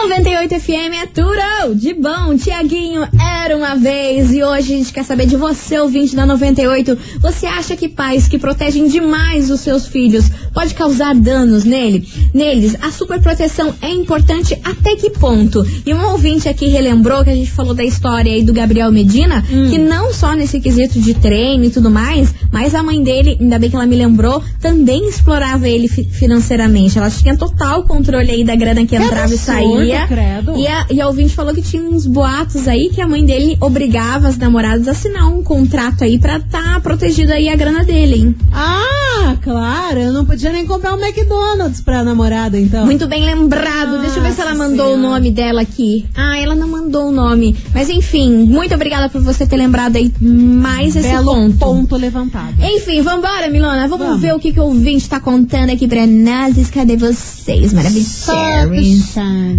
98 0.09 0.59
FM 0.59 0.93
é 1.01 1.05
tudo 1.05 1.75
de 1.75 1.93
bom. 1.93 2.35
Tiaguinho 2.37 3.07
era 3.41 3.55
uma 3.55 3.73
vez 3.75 4.31
e 4.33 4.43
hoje 4.43 4.73
a 4.73 4.77
gente 4.77 4.91
quer 4.93 5.03
saber 5.03 5.25
de 5.25 5.35
você, 5.37 5.79
ouvinte 5.79 6.15
da 6.15 6.25
98. 6.25 6.97
Você 7.21 7.45
acha 7.45 7.75
que 7.75 7.87
pais 7.87 8.27
que 8.27 8.37
protegem 8.37 8.87
demais 8.87 9.49
os 9.49 9.61
seus 9.61 9.87
filhos 9.87 10.25
pode 10.53 10.73
causar 10.73 11.15
danos 11.15 11.63
nele? 11.63 12.05
Neles, 12.33 12.75
a 12.81 12.91
superproteção 12.91 13.73
é 13.81 13.89
importante 13.89 14.59
até 14.63 14.95
que 14.95 15.09
ponto? 15.11 15.65
E 15.85 15.93
um 15.93 16.03
ouvinte 16.11 16.49
aqui 16.49 16.67
relembrou 16.67 17.23
que 17.23 17.29
a 17.29 17.35
gente 17.35 17.51
falou 17.51 17.73
da 17.73 17.83
história 17.83 18.31
aí 18.31 18.43
do 18.43 18.53
Gabriel 18.53 18.91
Medina, 18.91 19.41
que 19.41 19.77
não 19.77 20.13
só 20.13 20.33
nesse 20.35 20.59
quesito 20.59 20.99
de 20.99 21.13
treino 21.13 21.63
e 21.65 21.69
tudo 21.69 21.89
mais, 21.89 22.33
mas 22.51 22.75
a 22.75 22.83
mãe 22.83 23.01
dele, 23.01 23.37
ainda 23.39 23.57
bem 23.57 23.69
que 23.69 23.75
ela 23.75 23.85
me 23.85 23.95
lembrou, 23.95 24.43
também 24.61 25.07
explorava 25.07 25.67
ele 25.67 25.87
fi- 25.87 26.03
financeiramente. 26.05 26.97
Ela 26.97 27.09
tinha 27.09 27.37
total 27.37 27.83
controle 27.83 28.29
aí 28.29 28.43
da 28.43 28.55
grana 28.55 28.85
que 28.85 28.95
entrava 28.95 29.33
e 29.33 29.37
absurdo, 29.61 29.92
credo. 30.07 30.57
E 30.57 30.67
a, 30.67 30.85
e 30.91 31.01
a 31.01 31.07
ouvinte 31.07 31.35
falou 31.35 31.53
que 31.53 31.61
tinha 31.61 31.81
uns 31.83 32.05
boatos 32.05 32.67
aí 32.67 32.89
que 32.89 33.01
a 33.01 33.07
mãe 33.07 33.25
dele 33.25 33.57
obrigava 33.59 34.27
as 34.27 34.37
namoradas 34.37 34.87
a 34.87 34.91
assinar 34.91 35.27
um 35.29 35.43
contrato 35.43 36.03
aí 36.03 36.19
pra 36.19 36.39
tá 36.39 36.79
protegido 36.81 37.31
aí 37.31 37.49
a 37.49 37.55
grana 37.55 37.83
dele, 37.83 38.15
hein? 38.15 38.35
Ah, 38.51 39.35
claro. 39.41 39.99
Eu 39.99 40.13
não 40.13 40.25
podia 40.25 40.51
nem 40.51 40.65
comprar 40.65 40.93
um 40.95 40.99
McDonald's 41.03 41.81
pra 41.81 42.03
namorada, 42.03 42.59
então. 42.59 42.85
Muito 42.85 43.07
bem 43.07 43.23
lembrado. 43.25 43.99
Deixa 44.01 44.17
eu 44.19 44.23
ver 44.23 44.33
se 44.33 44.41
ela 44.41 44.53
mandou 44.55 44.87
o 44.93 44.95
Senhora. 44.95 45.09
nome 45.13 45.31
dela 45.31 45.61
aqui. 45.61 46.05
Ah, 46.15 46.37
ela 46.37 46.55
não 46.55 46.67
mandou 46.67 47.07
o 47.07 47.11
nome. 47.11 47.55
Mas 47.73 47.89
enfim, 47.89 48.31
muito 48.45 48.73
obrigada 48.75 49.09
por 49.09 49.21
você 49.21 49.45
ter 49.45 49.57
lembrado 49.57 49.95
aí 49.95 50.11
mais 50.21 50.95
esse 50.95 51.07
Belo 51.07 51.25
ponto. 51.33 51.57
ponto 51.57 51.95
levantado. 51.97 52.53
Enfim, 52.61 53.01
vambora, 53.01 53.49
Milona. 53.49 53.87
Vamos, 53.87 54.05
Vamos. 54.07 54.21
ver 54.21 54.33
o 54.33 54.39
que, 54.39 54.51
que 54.53 54.59
o 54.59 54.63
ouvinte 54.63 55.07
tá 55.09 55.19
contando 55.19 55.69
aqui 55.71 55.87
pra 55.87 56.05
nós. 56.07 56.69
Cadê 56.69 56.95
vocês? 56.95 57.73
Maravilhosos. 57.73 58.29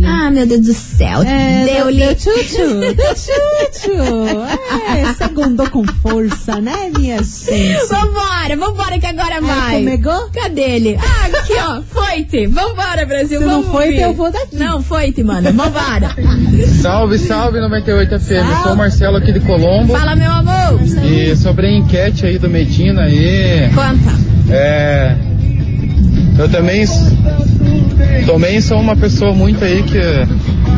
Ah, 0.07 0.24
meu 0.31 0.47
Deus 0.47 0.61
do 0.63 0.73
céu. 0.75 1.23
É, 1.23 1.65
Deu-lhe. 1.65 1.99
deu 2.01 2.15
tchutchu, 2.15 2.81
deu 2.95 3.15
tchutchu. 3.15 3.95
É, 4.95 5.13
segundou 5.15 5.69
com 5.71 5.85
força, 6.03 6.61
né, 6.61 6.91
minha 6.97 7.17
gente? 7.19 7.87
Vambora, 7.89 8.57
vambora 8.57 8.99
que 8.99 9.07
agora 9.07 9.41
vai. 9.41 9.79
comegou? 9.79 10.29
Cadê 10.33 10.61
ele? 10.63 10.99
Ah, 11.01 11.27
aqui, 11.27 11.53
ó. 11.59 11.83
Foi-te. 11.83 12.47
Vambora, 12.47 13.05
Brasil. 13.07 13.41
Se 13.41 13.45
não 13.47 13.63
foi-te, 13.65 14.01
eu 14.01 14.13
vou 14.15 14.31
daqui. 14.31 14.57
Não, 14.57 14.81
foi-te, 14.83 15.23
mano. 15.25 15.53
Vambora. 15.53 16.15
Salve, 16.81 17.19
salve 17.19 17.61
98 17.61 18.21
FM. 18.21 18.31
Eu 18.33 18.63
sou 18.63 18.73
o 18.73 18.77
Marcelo 18.77 19.17
aqui 19.17 19.33
de 19.33 19.41
Colombo. 19.41 19.93
Fala, 19.97 20.15
meu 20.15 20.31
amor. 20.31 20.81
E 21.05 21.35
sobre 21.37 21.67
a 21.67 21.73
enquete 21.73 22.27
aí 22.27 22.39
do 22.39 22.49
Medina 22.49 23.03
aí, 23.03 23.71
Conta. 23.75 24.53
é. 24.53 25.17
Eu 26.39 26.49
também, 26.49 26.85
também 28.27 28.61
sou 28.61 28.79
uma 28.81 28.97
pessoa 28.97 29.33
muito 29.33 29.65
aí 29.65 29.83
que 29.83 29.99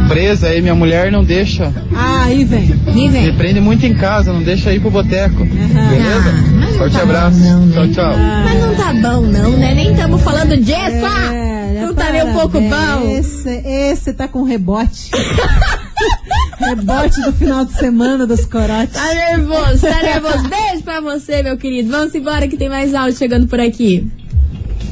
presa 0.08 0.49
aí, 0.49 0.61
minha 0.62 0.75
mulher 0.75 1.11
não 1.11 1.25
deixa, 1.25 1.73
Ah, 1.94 2.25
aí 2.25 2.44
vem. 2.44 2.66
Me 2.66 2.92
me 2.94 3.08
vem. 3.08 3.35
prende 3.35 3.61
muito 3.61 3.85
em 3.87 3.94
casa, 3.94 4.32
não 4.32 4.42
deixa 4.42 4.73
ir 4.73 4.80
pro 4.80 4.90
boteco. 4.90 5.42
Ah, 5.42 5.88
Beleza? 5.90 6.32
não 6.73 6.78
Forte 6.78 6.96
tá 6.96 7.02
abraço. 7.02 7.38
não, 7.40 7.66
né? 7.66 7.75
Tchau, 7.75 7.88
tchau. 7.88 8.14
Mas 8.44 8.61
não 8.61 8.75
tá 8.75 8.92
bom, 8.92 9.20
não, 9.23 9.50
né? 9.56 9.75
Nem 9.75 9.92
estamos 9.92 10.23
falando 10.23 10.56
disso, 10.56 11.04
ah. 11.04 11.35
É, 11.35 11.80
Não 11.87 11.94
tá 11.94 12.11
nem 12.12 12.25
um 12.25 12.32
pouco 12.35 12.61
bom. 12.61 13.16
Esse, 13.18 13.49
esse 13.64 14.12
tá 14.14 14.28
com 14.28 14.42
rebote. 14.44 15.11
rebote 16.58 17.20
do 17.23 17.32
final 17.32 17.64
de 17.64 17.73
semana 17.73 18.26
dos 18.26 18.44
corotes. 18.46 18.94
Tá 18.94 19.14
nervoso, 19.14 19.80
tá 19.80 20.02
nervoso. 20.02 20.49
Beijo 20.49 20.82
pra 20.85 21.00
você, 21.00 21.42
meu 21.42 21.56
querido. 21.56 21.90
Vamos 21.90 22.14
embora 22.14 22.49
que 22.49 22.56
tem 22.56 22.68
mais 22.68 22.94
áudio 22.94 23.16
chegando 23.18 23.46
por 23.46 23.61
aqui. 23.61 24.06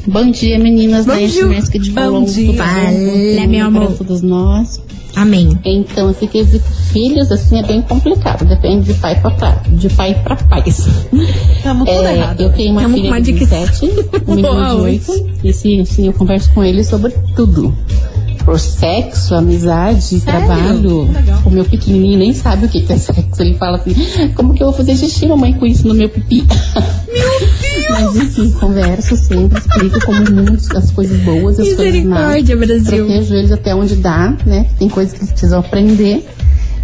Bom 0.07 0.29
dia, 0.29 0.59
meninas 0.59 1.05
da 1.05 1.13
Bom 1.13 1.19
dia. 1.19 1.27
Enchimesca 1.27 1.79
de 1.79 1.91
Colombo. 1.91 2.31
Tudo 2.31 2.53
meu 3.47 3.65
amor. 3.65 3.87
Para 3.87 3.95
todos 3.97 4.21
nós. 4.21 4.81
Amém. 5.15 5.57
Então, 5.63 6.11
esse 6.11 6.27
quesito 6.27 6.65
filhos, 6.91 7.31
assim, 7.31 7.57
é 7.59 7.63
bem 7.63 7.81
complicado. 7.81 8.45
Depende 8.45 8.93
de 8.93 8.99
pai 8.99 9.19
pra 9.19 9.31
pai. 9.31 9.57
De 9.69 9.89
pai 9.89 10.13
pra 10.23 10.35
pais. 10.35 10.85
Tamo 11.63 11.85
tudo 11.85 11.89
É, 12.05 12.17
errado. 12.17 12.41
eu 12.41 12.51
tenho 12.53 12.71
uma 12.73 12.81
Tamo 12.81 12.95
com 12.97 13.01
filha 13.03 13.21
de 13.21 13.31
dica- 13.31 13.45
17, 13.55 13.85
um 14.27 14.35
menino 14.35 14.75
de 14.75 14.81
8. 14.81 15.29
E 15.43 15.53
sim, 15.53 15.79
assim, 15.81 16.07
eu 16.07 16.13
converso 16.13 16.51
com 16.53 16.63
ele 16.63 16.83
sobre 16.83 17.13
tudo. 17.35 17.73
Por 18.45 18.59
sexo, 18.59 19.33
amizade, 19.33 20.21
trabalho. 20.21 21.11
Legal. 21.11 21.41
O 21.43 21.49
meu 21.49 21.65
pequenininho 21.65 22.19
nem 22.19 22.31
sabe 22.31 22.67
o 22.67 22.69
que 22.69 22.85
é 22.87 22.97
sexo. 22.97 23.41
Ele 23.41 23.55
fala 23.55 23.77
assim, 23.77 23.95
como 24.35 24.53
que 24.53 24.61
eu 24.61 24.67
vou 24.67 24.77
fazer 24.77 24.95
xixi, 24.95 25.25
mamãe, 25.25 25.53
com 25.53 25.65
isso 25.65 25.87
no 25.87 25.95
meu 25.95 26.07
pipi? 26.07 26.45
Mas 27.89 28.15
enfim, 28.15 28.51
converso 28.51 29.17
sempre, 29.17 29.59
explico 29.59 29.99
como 30.05 30.19
o 30.19 30.31
mundo, 30.31 30.59
as 30.75 30.91
coisas 30.91 31.19
boas, 31.21 31.59
as 31.59 31.73
coisas 31.73 32.03
más. 32.03 32.47
Brasil. 32.55 33.05
Protejo 33.05 33.33
eles 33.33 33.51
até 33.51 33.73
onde 33.73 33.95
dá, 33.95 34.37
né? 34.45 34.67
Tem 34.77 34.89
coisas 34.89 35.13
que 35.13 35.21
eles 35.21 35.31
precisam 35.31 35.59
aprender. 35.59 36.25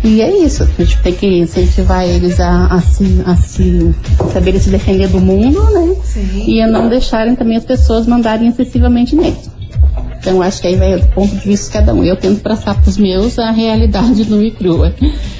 E 0.03 0.19
é 0.19 0.35
isso. 0.43 0.63
A 0.63 0.83
gente 0.83 0.97
tem 0.99 1.13
que 1.13 1.27
incentivar 1.27 2.07
eles 2.07 2.39
a, 2.39 2.65
a, 2.67 2.81
se, 2.81 3.21
a 3.23 3.35
se 3.35 3.93
saberem 4.33 4.59
se 4.59 4.69
defender 4.71 5.07
do 5.09 5.19
mundo, 5.19 5.63
né? 5.71 5.95
Sim. 6.03 6.43
E 6.47 6.59
a 6.59 6.67
não 6.67 6.89
deixarem 6.89 7.35
também 7.35 7.57
as 7.57 7.65
pessoas 7.65 8.07
mandarem 8.07 8.47
excessivamente 8.47 9.15
neles. 9.15 9.60
Então 10.21 10.39
acho 10.39 10.61
que 10.61 10.67
aí 10.67 10.75
vai 10.75 10.97
do 10.99 11.07
ponto 11.07 11.35
de 11.35 11.47
vista 11.47 11.65
de 11.65 11.73
cada 11.73 11.93
um. 11.95 12.03
Eu 12.03 12.15
tento 12.15 12.41
passar 12.41 12.79
pros 12.79 12.95
meus 12.95 13.39
a 13.39 13.49
realidade 13.49 14.29
nua 14.29 14.45
e 14.45 14.51
crua. 14.51 14.93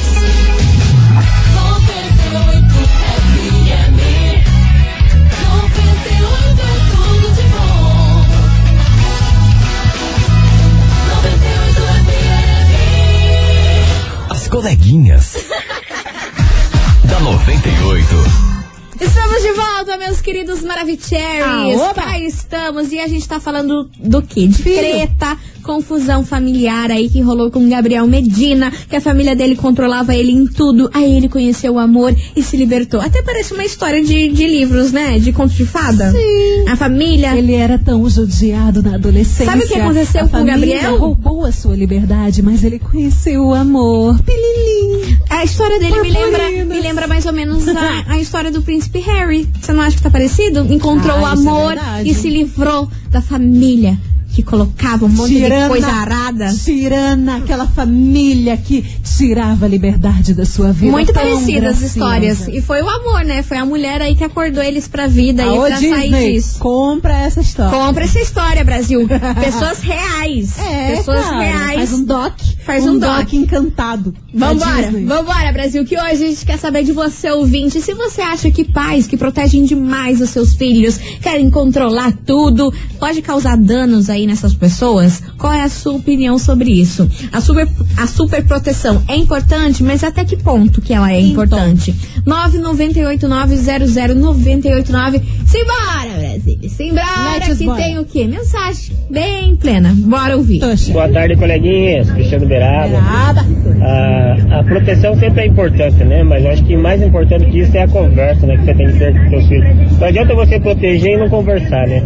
Queridos 20.31 20.63
Maravicheries. 20.63 21.81
Ah! 21.81 21.93
Cá 21.93 22.19
estamos 22.21 22.93
e 22.93 23.01
a 23.01 23.09
gente 23.09 23.27
tá 23.27 23.41
falando 23.41 23.91
do 23.99 24.23
quê? 24.23 24.47
De 24.47 24.63
Filho. 24.63 24.79
treta, 24.79 25.37
confusão 25.75 26.25
familiar 26.25 26.91
aí 26.91 27.09
que 27.09 27.21
rolou 27.21 27.49
com 27.49 27.69
Gabriel 27.69 28.05
Medina, 28.05 28.73
que 28.89 28.97
a 28.97 29.01
família 29.01 29.37
dele 29.37 29.55
controlava 29.55 30.17
ele 30.17 30.33
em 30.33 30.45
tudo. 30.45 30.91
Aí 30.93 31.17
ele 31.17 31.29
conheceu 31.29 31.75
o 31.75 31.79
amor 31.79 32.13
e 32.35 32.43
se 32.43 32.57
libertou. 32.57 33.01
Até 33.01 33.23
parece 33.23 33.55
uma 33.55 33.65
história 33.65 34.03
de, 34.03 34.31
de 34.31 34.47
livros, 34.49 34.91
né? 34.91 35.17
De 35.21 35.33
conto 35.33 35.55
de 35.55 35.65
fada. 35.65 36.11
Sim. 36.11 36.65
A 36.69 36.75
família. 36.75 37.37
Ele 37.37 37.55
era 37.55 37.79
tão 37.79 38.11
judiado 38.11 38.83
na 38.83 38.97
adolescência. 38.97 39.45
Sabe 39.45 39.63
o 39.65 39.69
que 39.69 39.75
aconteceu 39.75 40.25
a 40.25 40.29
com 40.29 40.43
o 40.43 40.45
Gabriel? 40.45 40.99
roubou 40.99 41.45
a 41.45 41.53
sua 41.53 41.77
liberdade, 41.77 42.43
mas 42.43 42.65
ele 42.65 42.81
conheceu 42.81 43.47
o 43.47 43.55
amor. 43.55 44.21
Pililim. 44.25 45.19
A 45.31 45.45
história 45.45 45.79
dele 45.79 46.01
me 46.03 46.11
lembra, 46.11 46.51
me 46.51 46.81
lembra 46.81 47.07
mais 47.07 47.27
ou 47.27 47.33
menos 47.33 47.69
a, 47.69 48.05
a 48.11 48.19
história 48.19 48.51
do 48.51 48.61
príncipe 48.61 48.99
Harry. 48.99 49.49
Você 49.61 49.73
não 49.73 49.83
acha 49.83 49.97
que 49.97 50.03
tá 50.03 50.11
parecido? 50.11 50.67
Encontrou 50.69 51.17
Ah, 51.19 51.23
o 51.23 51.27
é 51.29 51.31
amor 51.31 51.75
verdade. 51.77 52.11
e 52.11 52.15
se 52.15 52.29
livrou 52.29 52.91
da 53.11 53.23
família 53.23 53.97
que 54.33 54.43
colocava 54.43 55.05
um 55.05 55.09
monte 55.09 55.35
Tirana, 55.35 55.63
de 55.63 55.69
coisa 55.69 55.89
arada. 55.89 56.55
Tirana, 56.65 57.37
aquela 57.37 57.67
família 57.67 58.57
que 58.57 58.83
tirava 59.17 59.67
a 59.67 59.69
liberdade 59.69 60.35
da 60.35 60.45
sua 60.45 60.73
vida. 60.73 60.93
Muito 60.93 61.13
parecidas 61.13 61.77
as 61.77 61.83
histórias. 61.83 62.49
E 62.49 62.61
foi 62.61 62.81
o 62.83 62.89
amor, 62.89 63.25
né? 63.25 63.43
Foi 63.43 63.57
a 63.57 63.65
mulher 63.65 64.01
aí 64.01 64.15
que 64.15 64.25
acordou 64.25 64.63
eles 64.63 64.87
pra 64.87 65.07
vida 65.07 65.43
Aô, 65.45 65.67
e 65.67 65.71
pra 65.71 65.79
sair 65.79 66.11
Disney, 66.11 66.33
disso. 66.35 66.59
compra 66.59 67.19
essa 67.19 67.41
história. 67.41 67.71
Compra 67.71 68.05
essa 68.05 68.19
história, 68.21 68.65
Brasil. 68.65 69.07
Pessoas 69.43 69.81
reais. 69.81 70.59
É, 70.59 70.97
Pessoas 70.97 71.25
cara, 71.25 71.41
reais. 71.41 71.77
Faz 71.77 71.93
um 71.93 72.05
doc. 72.05 72.33
Faz 72.65 72.87
um 72.87 72.99
doc. 72.99 73.33
encantado. 73.33 74.15
da 74.33 74.49
Vambora, 74.49 74.91
vambora, 74.91 75.53
Brasil, 75.53 75.85
que 75.85 75.97
hoje 75.97 76.25
a 76.25 76.29
gente 76.29 76.47
quer 76.47 76.59
saber 76.59 76.85
de 76.85 76.93
você, 76.93 77.31
ouvinte. 77.31 77.81
Se 77.81 77.95
você 77.95 78.21
acha 78.21 78.51
que 78.51 78.65
pais 78.65 79.07
que 79.07 79.17
protegem 79.17 79.65
demais 79.65 80.21
os 80.21 80.31
seus 80.31 80.55
filhos 80.55 80.99
querem 81.21 81.51
controlar 81.51 82.13
tudo, 82.25 82.73
pode 82.99 83.21
causar 83.23 83.57
danos 83.57 84.09
aí 84.09 84.20
nessas 84.27 84.55
pessoas, 84.55 85.23
qual 85.39 85.53
é 85.53 85.63
a 85.63 85.69
sua 85.69 85.95
opinião 85.95 86.39
sobre 86.39 86.71
isso? 86.71 87.09
A 87.33 87.41
super, 87.41 87.69
a 87.97 88.07
super 88.07 88.45
proteção 88.45 89.03
é 89.09 89.17
importante, 89.17 89.83
mas 89.83 90.05
até 90.05 90.25
que 90.25 90.37
ponto 90.37 90.81
que 90.81 90.93
ela 90.93 91.11
é 91.13 91.19
Então. 91.21 91.31
importante? 91.31 91.95
998900989. 92.27 95.23
Simbora, 95.47 96.11
Brasil! 96.19 96.59
Simbora, 96.69 97.55
que 97.57 97.65
bora. 97.65 97.83
tem 97.83 97.99
o 97.99 98.05
quê? 98.05 98.25
Mensagem 98.27 98.95
bem 99.11 99.57
plena. 99.57 99.93
Bora 99.97 100.37
ouvir. 100.37 100.61
Toxa. 100.61 100.93
Boa 100.93 101.09
tarde, 101.09 101.37
coleguinhas. 101.37 102.11
Cristiano 102.11 102.47
Beraba. 102.47 102.89
Beraba. 102.89 103.47
A, 103.83 104.59
a 104.61 104.65
proteção 104.65 105.19
sempre 105.19 105.43
é 105.43 105.47
importante, 105.47 106.05
né? 106.05 106.23
Mas 106.23 106.45
eu 106.45 106.51
acho 106.53 106.63
que 106.65 106.77
mais 106.77 107.03
importante 107.03 107.47
que 107.51 107.59
isso 107.61 107.77
é 107.77 107.83
a 107.83 107.89
conversa, 107.89 108.47
né? 108.47 108.57
Que 108.59 108.65
você 108.65 108.75
tem 108.75 108.87
que 108.93 108.99
ter 108.99 109.13
com 109.25 109.31
seus 109.31 109.47
filhos. 109.49 109.99
Não 109.99 110.07
adianta 110.07 110.35
você 110.35 110.61
proteger 110.61 111.15
e 111.15 111.17
não 111.19 111.29
conversar, 111.29 111.87
né? 111.89 112.03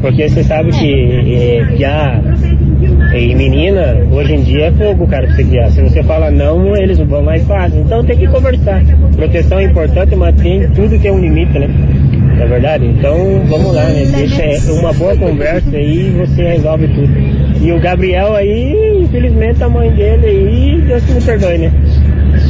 Porque 0.00 0.28
você 0.28 0.42
sabe 0.44 0.70
que 0.72 0.92
eh, 0.92 1.64
criar 1.74 2.22
e 3.14 3.34
menina, 3.34 3.96
hoje 4.12 4.34
em 4.34 4.42
dia 4.42 4.66
é 4.66 4.72
fogo, 4.72 5.06
cara, 5.06 5.26
pra 5.26 5.36
você 5.36 5.44
criar. 5.44 5.70
Se 5.70 5.80
você 5.80 6.02
fala 6.02 6.30
não, 6.30 6.76
eles 6.76 6.98
vão 6.98 7.22
mais 7.22 7.42
fácil. 7.44 7.80
Então 7.80 8.04
tem 8.04 8.16
que 8.16 8.26
conversar. 8.26 8.82
Proteção 9.16 9.58
é 9.58 9.64
importante, 9.64 10.14
mas 10.14 10.34
tem, 10.36 10.68
tudo 10.68 10.98
tem 11.00 11.10
um 11.10 11.20
limite, 11.20 11.58
né? 11.58 11.68
Não 12.36 12.44
é 12.44 12.46
verdade? 12.46 12.86
Então 12.86 13.42
vamos 13.46 13.74
lá, 13.74 13.84
né? 13.84 14.04
Deixa 14.14 14.72
uma 14.72 14.92
boa 14.92 15.16
conversa 15.16 15.76
aí 15.76 16.08
e 16.08 16.10
você 16.10 16.42
resolve 16.42 16.86
tudo. 16.88 17.10
E 17.60 17.72
o 17.72 17.80
Gabriel 17.80 18.34
aí, 18.34 19.02
infelizmente 19.02 19.64
a 19.64 19.68
mãe 19.68 19.90
dele 19.90 20.26
aí, 20.26 20.80
Deus 20.86 21.04
que 21.04 21.12
me 21.12 21.20
perdoe, 21.20 21.58
né? 21.58 21.72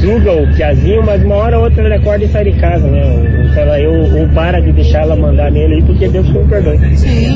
Suga 0.00 0.32
o 0.32 0.54
piazinho, 0.54 1.04
mas 1.04 1.22
uma 1.24 1.34
hora 1.34 1.58
ou 1.58 1.64
outra 1.64 1.84
ele 1.84 1.94
acorda 1.94 2.24
e 2.24 2.28
sai 2.30 2.44
de 2.44 2.60
casa, 2.60 2.86
né? 2.86 3.02
Ou, 3.02 3.54
sei 3.54 3.64
lá, 3.64 3.80
eu, 3.80 4.20
ou 4.20 4.28
para 4.28 4.60
de 4.60 4.72
deixar 4.72 5.02
ela 5.02 5.16
mandar 5.16 5.50
nele 5.50 5.74
aí, 5.74 5.82
porque 5.82 6.08
Deus 6.08 6.28
me 6.28 6.44
perdoe. 6.46 6.78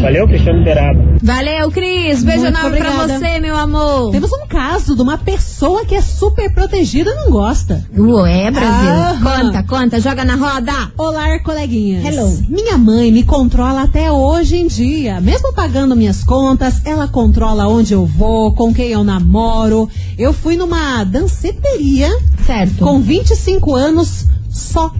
Valeu, 0.00 0.28
Cristiano 0.28 0.62
Beraba. 0.62 1.00
Valeu, 1.20 1.70
Cris. 1.70 2.22
Beijo 2.22 2.42
Muito 2.42 2.58
enorme 2.58 2.78
pra 2.78 2.90
você, 2.90 3.40
meu 3.40 3.56
amor. 3.56 4.12
Temos 4.12 4.30
um 4.32 4.46
caso 4.46 4.94
de 4.94 5.02
uma 5.02 5.18
pessoa 5.18 5.84
que 5.84 5.94
é 5.94 6.00
super 6.00 6.52
protegida 6.52 7.10
e 7.10 7.14
não 7.14 7.30
gosta. 7.30 7.84
Ué, 7.96 8.50
Brasil. 8.50 8.90
Aham. 8.90 9.42
Conta, 9.42 9.62
conta, 9.64 10.00
joga 10.00 10.24
na 10.24 10.36
roda. 10.36 10.72
Olá, 10.96 11.38
coleguinhas. 11.40 12.04
Hello. 12.04 12.38
Minha 12.48 12.78
mãe 12.78 13.10
me 13.10 13.24
controla 13.24 13.82
até 13.82 14.10
hoje 14.10 14.56
em 14.56 14.66
dia. 14.68 15.20
Mesmo 15.20 15.52
pagando 15.52 15.96
minhas 15.96 16.22
contas, 16.22 16.80
ela 16.84 17.08
controla 17.08 17.66
onde 17.66 17.92
eu 17.92 18.06
vou, 18.06 18.54
com 18.54 18.72
quem 18.72 18.88
eu 18.88 19.02
namoro. 19.02 19.88
Eu 20.16 20.32
fui 20.32 20.56
numa 20.56 21.02
danceteria 21.04 22.08
Certo. 22.52 22.84
com 22.84 23.00
25 23.00 23.74
anos 23.74 24.26
só. 24.50 24.92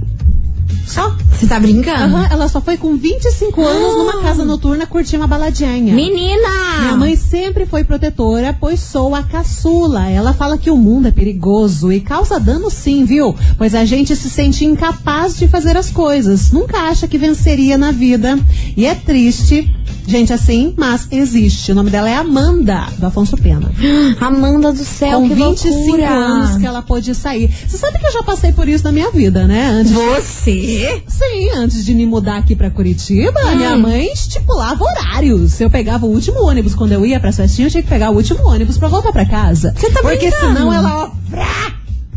Só. 0.86 1.14
Você 1.30 1.46
tá 1.46 1.60
brincando? 1.60 2.16
Aham, 2.16 2.28
ela 2.30 2.48
só 2.48 2.60
foi 2.60 2.76
com 2.76 2.96
25 2.96 3.62
anos 3.62 3.96
numa 3.96 4.22
casa 4.22 4.44
noturna 4.44 4.86
curtir 4.86 5.16
uma 5.16 5.26
baladinha. 5.26 5.94
Menina! 5.94 6.48
Minha 6.80 6.96
mãe 6.96 7.16
sempre 7.16 7.66
foi 7.66 7.84
protetora, 7.84 8.56
pois 8.58 8.80
sou 8.80 9.14
a 9.14 9.22
caçula. 9.22 10.08
Ela 10.08 10.32
fala 10.32 10.58
que 10.58 10.70
o 10.70 10.76
mundo 10.76 11.08
é 11.08 11.10
perigoso 11.10 11.92
e 11.92 12.00
causa 12.00 12.40
dano 12.40 12.70
sim, 12.70 13.04
viu? 13.04 13.34
Pois 13.58 13.74
a 13.74 13.84
gente 13.84 14.14
se 14.16 14.30
sente 14.30 14.64
incapaz 14.64 15.36
de 15.36 15.46
fazer 15.46 15.76
as 15.76 15.90
coisas. 15.90 16.50
Nunca 16.50 16.78
acha 16.78 17.08
que 17.08 17.18
venceria 17.18 17.76
na 17.76 17.90
vida. 17.92 18.38
E 18.76 18.86
é 18.86 18.94
triste, 18.94 19.70
gente 20.06 20.32
assim, 20.32 20.74
mas 20.76 21.06
existe. 21.10 21.72
O 21.72 21.74
nome 21.74 21.90
dela 21.90 22.08
é 22.10 22.14
Amanda, 22.16 22.86
do 22.98 23.06
Afonso 23.06 23.36
Pena. 23.36 23.70
Amanda 24.20 24.72
do 24.72 24.84
céu, 24.84 25.20
Com 25.20 25.28
que 25.28 25.34
25 25.34 25.74
loucura. 25.74 26.08
anos 26.08 26.56
que 26.58 26.66
ela 26.66 26.82
pôde 26.82 27.14
sair. 27.14 27.50
Você 27.66 27.76
sabe 27.78 27.98
que 27.98 28.06
eu 28.06 28.12
já 28.12 28.22
passei 28.22 28.52
por 28.52 28.68
isso 28.68 28.84
na 28.84 28.92
minha 28.92 29.10
vida, 29.10 29.46
né? 29.46 29.68
Antes 29.68 29.92
Você? 29.92 31.02
Sim, 31.06 31.50
antes 31.56 31.84
de 31.84 31.94
me 31.94 32.06
mudar 32.06 32.36
aqui 32.38 32.54
pra 32.56 32.70
Curitiba, 32.70 33.40
Hum. 33.52 33.56
minha 33.56 33.76
mãe 33.76 34.12
estipulava 34.12 34.84
horários. 34.84 35.60
Eu 35.60 35.70
pegava 35.70 36.06
o 36.06 36.10
último 36.10 36.42
ônibus 36.44 36.74
quando 36.74 36.92
eu 36.92 37.04
ia 37.06 37.20
pra 37.20 37.32
festinha, 37.32 37.66
eu 37.68 37.70
tinha 37.70 37.82
que 37.82 37.88
pegar 37.88 38.10
o 38.10 38.14
último 38.16 38.44
ônibus 38.46 38.78
pra 38.78 38.88
voltar 38.88 39.12
pra 39.12 39.24
casa. 39.24 39.72
Você 39.76 39.90
tá 39.90 40.00
Porque 40.02 40.28
brincando? 40.30 40.54
senão 40.58 40.72
ela, 40.72 41.04
ó, 41.04 41.10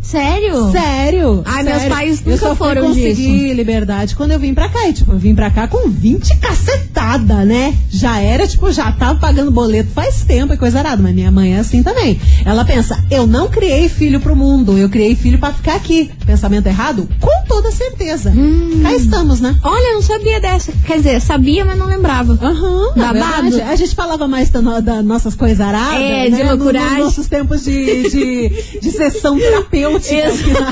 Sério? 0.06 0.70
sério. 0.70 1.42
Ai, 1.44 1.62
meus 1.64 1.78
sério. 1.78 1.94
pais 1.96 2.22
eu 2.24 2.32
nunca 2.32 2.46
só 2.48 2.54
fui 2.54 2.68
foram 2.68 2.82
conseguir 2.88 3.52
liberdade 3.54 4.14
quando 4.14 4.30
eu 4.32 4.38
vim 4.38 4.54
pra 4.54 4.68
cá. 4.68 4.88
E, 4.88 4.92
tipo, 4.92 5.12
eu 5.12 5.18
vim 5.18 5.34
pra 5.34 5.50
cá 5.50 5.66
com 5.68 5.88
20 5.88 6.36
cacetada, 6.38 7.44
né? 7.44 7.74
Já 7.90 8.20
era, 8.20 8.46
tipo, 8.46 8.70
já 8.72 8.92
tava 8.92 9.18
pagando 9.18 9.50
boleto 9.50 9.90
faz 9.92 10.24
tempo 10.24 10.52
e 10.52 10.56
coisa 10.56 10.78
arada. 10.78 11.02
Mas 11.02 11.14
minha 11.14 11.30
mãe 11.30 11.54
é 11.54 11.58
assim 11.58 11.82
também. 11.82 12.20
Ela 12.44 12.64
pensa, 12.64 12.96
eu 13.10 13.26
não 13.26 13.48
criei 13.48 13.88
filho 13.88 14.20
pro 14.20 14.36
mundo, 14.36 14.78
eu 14.78 14.88
criei 14.88 15.14
filho 15.16 15.38
pra 15.38 15.52
ficar 15.52 15.74
aqui. 15.74 16.10
Pensamento 16.24 16.66
errado? 16.66 17.08
Com 17.20 17.44
toda 17.48 17.70
certeza. 17.70 18.30
Hum. 18.30 18.80
Cá 18.82 18.92
estamos, 18.94 19.40
né? 19.40 19.56
Olha, 19.62 19.88
eu 19.90 19.94
não 19.94 20.02
sabia 20.02 20.40
dessa. 20.40 20.72
Quer 20.86 20.98
dizer, 20.98 21.20
sabia, 21.20 21.64
mas 21.64 21.76
não 21.78 21.86
lembrava. 21.86 22.38
Aham, 22.40 22.92
na 22.96 23.12
Babado. 23.12 23.60
a 23.62 23.74
gente 23.76 23.94
falava 23.94 24.26
mais 24.28 24.50
da, 24.50 24.60
no- 24.62 24.80
da 24.82 25.02
nossas 25.02 25.34
coisas 25.34 25.60
aradas, 25.60 26.00
É, 26.00 26.24
de 26.26 26.30
né? 26.30 26.44
No- 26.44 26.50
loucuragem. 26.50 26.90
Nos 26.96 27.04
nossos 27.06 27.26
tempos 27.28 27.64
de, 27.64 28.08
de, 28.08 28.78
de 28.80 28.90
sessão 28.92 29.38
terapêutica. 29.38 29.95
Política 30.00 30.64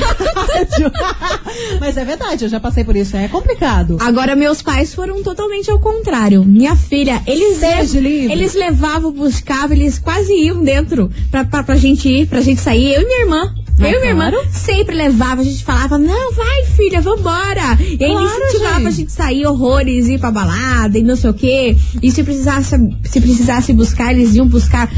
rádio. 0.54 0.92
Mas 1.80 1.96
é 1.96 2.04
verdade, 2.04 2.44
eu 2.44 2.48
já 2.48 2.60
passei 2.60 2.84
por 2.84 2.96
isso. 2.96 3.16
É 3.16 3.28
complicado. 3.28 3.96
Agora, 4.00 4.34
meus 4.36 4.62
pais 4.62 4.94
foram 4.94 5.22
totalmente 5.22 5.70
ao 5.70 5.78
contrário. 5.78 6.44
Minha 6.44 6.76
filha, 6.76 7.22
eles, 7.26 7.58
Seja 7.58 7.98
eles 7.98 8.54
levavam, 8.54 9.12
buscavam, 9.12 9.72
eles 9.76 9.98
quase 9.98 10.32
iam 10.34 10.62
dentro 10.62 11.10
pra, 11.30 11.44
pra, 11.44 11.62
pra 11.62 11.76
gente 11.76 12.08
ir, 12.08 12.26
pra 12.26 12.40
gente 12.40 12.60
sair. 12.60 12.94
Eu 12.94 13.02
e 13.02 13.04
minha 13.04 13.20
irmã. 13.20 13.54
Eu 13.76 13.86
e 13.86 13.98
minha 13.98 14.10
irmã 14.10 14.30
claro. 14.30 14.48
sempre 14.52 14.94
levava, 14.94 15.40
a 15.40 15.44
gente 15.44 15.64
falava, 15.64 15.98
não, 15.98 16.32
vai 16.32 16.64
filha, 16.76 17.00
vambora. 17.00 17.76
E 17.80 18.04
aí 18.04 18.12
Claro, 18.12 18.24
incentivava 18.24 18.78
gente. 18.78 18.86
a 18.86 18.90
gente 18.92 19.12
sair 19.12 19.46
horrores, 19.46 20.06
ir 20.06 20.20
pra 20.20 20.30
balada 20.30 20.96
e 20.96 21.02
não 21.02 21.16
sei 21.16 21.30
o 21.30 21.34
quê. 21.34 21.76
E 22.00 22.10
se 22.12 22.22
precisasse, 22.22 22.76
se 23.04 23.20
precisasse 23.20 23.72
buscar, 23.72 24.12
eles 24.12 24.32
iam 24.36 24.46
buscar. 24.46 24.88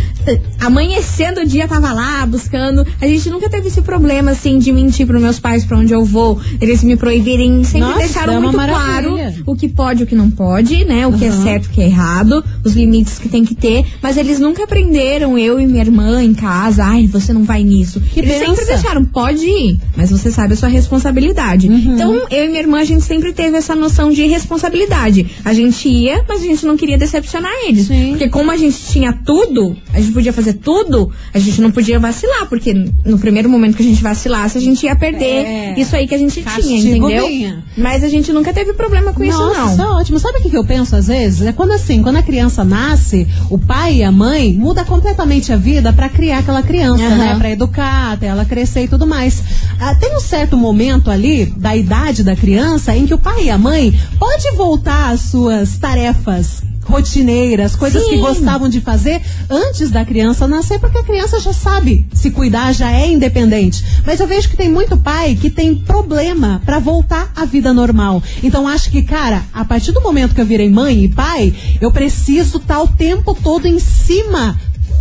Amanhecendo 0.61 1.41
o 1.41 1.47
dia 1.47 1.67
tava 1.67 1.91
lá 1.93 2.27
buscando. 2.27 2.87
A 3.01 3.07
gente 3.07 3.31
nunca 3.31 3.49
teve 3.49 3.69
esse 3.69 3.81
problema, 3.81 4.16
assim, 4.19 4.59
de 4.59 4.73
mentir 4.73 5.07
pros 5.07 5.21
meus 5.21 5.39
pais 5.39 5.65
pra 5.65 5.79
onde 5.79 5.93
eu 5.93 6.05
vou. 6.05 6.41
Eles 6.61 6.83
me 6.83 6.97
proibirem, 6.97 7.65
sempre 7.65 7.81
Nossa, 7.81 7.99
deixaram 7.99 8.35
é 8.35 8.41
muito 8.41 8.57
maravilha. 8.57 9.13
claro 9.13 9.43
o 9.47 9.57
que 9.57 9.69
pode 9.69 10.01
e 10.01 10.05
o 10.05 10.07
que 10.07 10.15
não 10.15 10.31
pode, 10.31 10.85
né? 10.85 11.07
O 11.07 11.13
que 11.13 11.25
é 11.25 11.31
certo 11.31 11.67
e 11.67 11.69
o 11.69 11.71
que 11.71 11.81
é 11.81 11.87
errado, 11.87 12.45
os 12.65 12.75
limites 12.75 13.19
que 13.19 13.29
tem 13.29 13.45
que 13.45 13.55
ter. 13.55 13.85
Mas 14.03 14.17
eles 14.17 14.39
nunca 14.39 14.65
aprenderam, 14.65 15.39
eu 15.39 15.61
e 15.61 15.67
minha 15.67 15.83
irmã 15.83 16.23
em 16.23 16.35
casa, 16.35 16.85
ai, 16.85 17.07
você 17.07 17.33
não 17.33 17.45
vai 17.45 17.63
nisso. 17.63 18.01
Que 18.01 18.21
eles 18.21 18.33
benção. 18.33 18.55
sempre 18.55 18.65
deixaram, 18.67 19.05
pode 19.05 19.45
ir, 19.45 19.79
mas 19.97 20.11
você 20.11 20.31
sabe 20.31 20.55
a 20.55 20.57
sua 20.57 20.69
responsabilidade. 20.69 21.69
Uhum. 21.69 21.95
Então, 21.95 22.27
eu 22.31 22.45
e 22.45 22.49
minha 22.49 22.61
irmã, 22.61 22.81
a 22.81 22.85
gente 22.85 23.03
sempre 23.03 23.33
teve 23.33 23.57
essa 23.57 23.75
noção 23.75 24.11
de 24.11 24.27
responsabilidade. 24.27 25.27
A 25.45 25.53
gente 25.53 25.89
ia, 25.89 26.25
mas 26.29 26.43
a 26.43 26.45
gente 26.45 26.67
não 26.67 26.77
queria 26.77 26.99
decepcionar 26.99 27.53
eles. 27.67 27.87
Sim. 27.87 28.11
Porque 28.11 28.29
como 28.29 28.51
a 28.51 28.57
gente 28.57 28.79
tinha 28.87 29.13
tudo, 29.13 29.77
a 29.93 30.01
gente 30.01 30.13
podia 30.13 30.33
fazer 30.33 30.55
tudo, 30.55 31.11
a 31.33 31.39
gente 31.39 31.61
não 31.61 31.71
podia 31.71 31.99
vacilar, 31.99 32.49
porque 32.49 32.75
no 33.05 33.19
primeiro 33.19 33.49
momento 33.49 33.77
que 33.77 33.83
a 33.83 33.87
gente 33.87 33.96
vacilasse, 34.03 34.59
a 34.59 34.61
gente 34.61 34.85
ia 34.85 34.95
perder 34.97 35.25
É. 35.47 35.75
isso 35.81 35.95
aí 35.95 36.07
que 36.07 36.15
a 36.15 36.19
gente 36.19 36.35
tinha, 36.43 36.45
Castigo 36.45 37.07
entendeu? 37.09 37.27
vinha. 37.29 37.65
Mas 37.77 38.03
a 38.05 38.09
gente 38.09 38.33
nunca 38.33 38.53
teve 38.53 38.73
problema 38.73 39.13
com 39.13 39.23
isso, 39.25 39.39
Nossa, 39.39 39.61
não. 39.61 39.73
isso 39.73 39.83
é 39.83 39.87
ótimo. 39.87 40.19
Sabe 40.19 40.39
o 40.39 40.43
que, 40.43 40.51
que 40.51 40.57
eu 40.57 40.65
penso 40.65 40.97
às 40.97 41.07
vezes? 41.09 41.47
É 41.47 41.53
quando 41.53 41.73
assim, 41.73 42.03
quando 42.03 42.17
a 42.17 42.23
criança 42.23 42.65
nasce, 42.65 43.27
o 43.51 43.59
pai 43.59 43.97
e 43.97 44.03
a 44.05 44.13
mãe 44.13 44.53
muda 44.53 44.85
completamente 44.85 45.53
a 45.53 45.57
vida 45.57 45.93
pra 45.93 46.09
criar 46.09 46.39
aquela 46.39 46.63
criança, 46.63 47.03
Aham. 47.05 47.17
né? 47.17 47.35
Pra 47.39 47.51
educar, 47.51 48.13
até 48.13 48.27
ela 48.27 48.45
crescer 48.45 48.85
e 48.85 48.89
tudo 48.89 49.07
mais. 49.07 49.43
Ah, 49.81 49.95
tem 49.95 50.17
um 50.17 50.21
certo 50.21 50.57
momento 50.57 51.11
ali 51.11 51.47
da 51.47 51.77
idade 51.77 52.23
da 52.23 52.35
criança 52.37 52.95
em 52.97 53.07
que 53.07 53.15
o 53.15 53.19
pai 53.19 53.45
e 53.45 53.51
a 53.51 53.59
mãe 53.59 53.93
pode 54.19 54.51
voltar 54.57 55.11
às 55.11 55.21
suas 55.21 55.77
tarefas 55.79 56.63
rotineiras, 56.87 57.77
coisas 57.77 58.03
Sim. 58.05 58.11
que 58.11 58.17
gostavam 58.19 58.69
de 58.69 58.81
fazer 58.81 59.21
antes 59.51 59.91
da 59.91 60.05
criança 60.05 60.47
nascer, 60.47 60.79
porque 60.79 60.99
a 60.99 61.05
criança 61.05 61.41
já 61.41 61.53
sabe 61.53 62.07
se 62.13 62.31
cuidar, 62.31 62.73
já 62.73 62.91
é 62.91 63.09
independente. 63.09 63.85
Mas 64.07 64.21
eu 64.21 64.27
vejo 64.27 64.49
que 64.49 64.57
tem 64.57 64.71
muito 64.71 64.97
pai 64.97 65.37
que 65.41 65.51
tem 65.51 65.75
problema 65.75 66.63
pra 66.65 66.79
voltar 66.79 67.31
à 67.35 67.45
vida 67.45 67.73
normal. 67.73 68.23
Então 68.43 68.67
acho 68.67 68.91
que, 68.91 69.03
cara, 69.03 69.45
a 69.53 69.65
partir 69.65 69.93
do 69.93 70.01
momento 70.01 70.35
que 70.35 70.41
eu 70.41 70.47
virei 70.47 70.71
mãe 70.71 71.05
e 71.05 71.09
pai, 71.09 71.55
eu 71.81 71.91
preciso 71.91 72.59
estar 72.59 72.81
o 72.81 72.89
tempo 72.89 73.35
todo 73.35 73.67
em 73.67 73.79
cima 73.79 74.59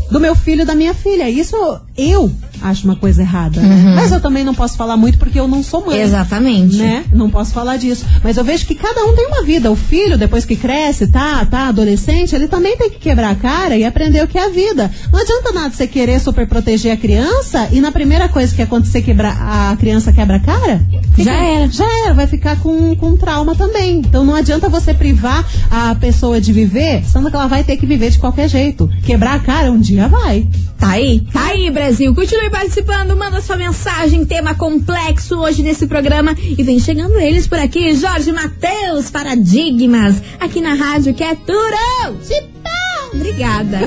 do 0.09 0.19
meu 0.19 0.35
filho 0.35 0.61
e 0.61 0.65
da 0.65 0.75
minha 0.75 0.93
filha. 0.93 1.29
Isso 1.29 1.55
eu 1.97 2.31
acho 2.61 2.85
uma 2.85 2.95
coisa 2.95 3.21
errada. 3.21 3.61
né? 3.61 3.93
Mas 3.95 4.11
eu 4.11 4.19
também 4.19 4.43
não 4.43 4.53
posso 4.53 4.75
falar 4.75 4.97
muito 4.97 5.17
porque 5.17 5.39
eu 5.39 5.47
não 5.47 5.63
sou 5.63 5.85
mãe. 5.85 6.01
Exatamente. 6.01 6.77
Né? 6.77 7.05
Não 7.13 7.29
posso 7.29 7.53
falar 7.53 7.77
disso. 7.77 8.05
Mas 8.23 8.37
eu 8.37 8.43
vejo 8.43 8.65
que 8.65 8.75
cada 8.75 9.03
um 9.05 9.15
tem 9.15 9.27
uma 9.27 9.43
vida. 9.43 9.71
O 9.71 9.75
filho, 9.75 10.17
depois 10.17 10.43
que 10.45 10.55
cresce, 10.55 11.07
tá, 11.07 11.45
tá 11.45 11.67
adolescente, 11.67 12.35
ele 12.35 12.47
também 12.47 12.75
tem 12.77 12.89
que 12.89 12.99
quebrar 12.99 13.29
a 13.31 13.35
cara 13.35 13.77
e 13.77 13.83
aprender 13.85 14.23
o 14.23 14.27
que 14.27 14.37
é 14.37 14.45
a 14.45 14.49
vida. 14.49 14.91
Não 15.11 15.19
adianta 15.19 15.51
nada 15.53 15.69
você 15.73 15.87
querer 15.87 16.19
super 16.19 16.47
proteger 16.47 16.91
a 16.91 16.97
criança 16.97 17.69
e 17.71 17.79
na 17.79 17.91
primeira 17.91 18.27
coisa 18.27 18.53
que 18.53 18.61
acontecer 18.61 19.01
quebrar 19.01 19.37
a 19.71 19.75
criança 19.77 20.11
quebra 20.11 20.37
a 20.37 20.39
cara. 20.39 20.81
Já 21.17 21.33
era. 21.33 21.67
Já 21.71 21.85
era, 22.05 22.13
vai 22.13 22.27
ficar 22.27 22.59
com, 22.59 22.95
com 22.95 23.15
trauma 23.15 23.55
também. 23.55 23.99
Então 23.99 24.25
não 24.25 24.35
adianta 24.35 24.67
você 24.67 24.93
privar 24.93 25.45
a 25.71 25.95
pessoa 25.95 26.41
de 26.41 26.51
viver, 26.51 27.03
sendo 27.05 27.29
que 27.29 27.35
ela 27.35 27.47
vai 27.47 27.63
ter 27.63 27.77
que 27.77 27.85
viver 27.85 28.09
de 28.11 28.19
qualquer 28.19 28.49
jeito. 28.49 28.89
Quebrar 29.05 29.35
a 29.35 29.39
cara 29.39 29.71
um 29.71 29.79
dia 29.79 30.07
vai. 30.07 30.45
Tá 30.77 30.89
aí? 30.89 31.21
Tá 31.31 31.45
aí, 31.47 31.71
Brasil. 31.71 31.84
Continue 31.85 32.49
participando, 32.49 33.15
manda 33.15 33.39
sua 33.41 33.57
mensagem, 33.57 34.25
tema 34.25 34.55
complexo 34.55 35.37
hoje 35.37 35.61
nesse 35.61 35.85
programa. 35.85 36.35
E 36.35 36.63
vem 36.63 36.79
chegando 36.79 37.19
eles 37.19 37.45
por 37.45 37.59
aqui, 37.59 37.93
Jorge 37.93 38.31
Matheus, 38.31 39.11
Paradigmas, 39.11 40.19
aqui 40.39 40.61
na 40.61 40.73
rádio 40.73 41.13
que 41.13 41.23
é 41.23 41.35
Turão. 41.35 42.17
Chipão! 42.23 43.11
Obrigada. 43.13 43.77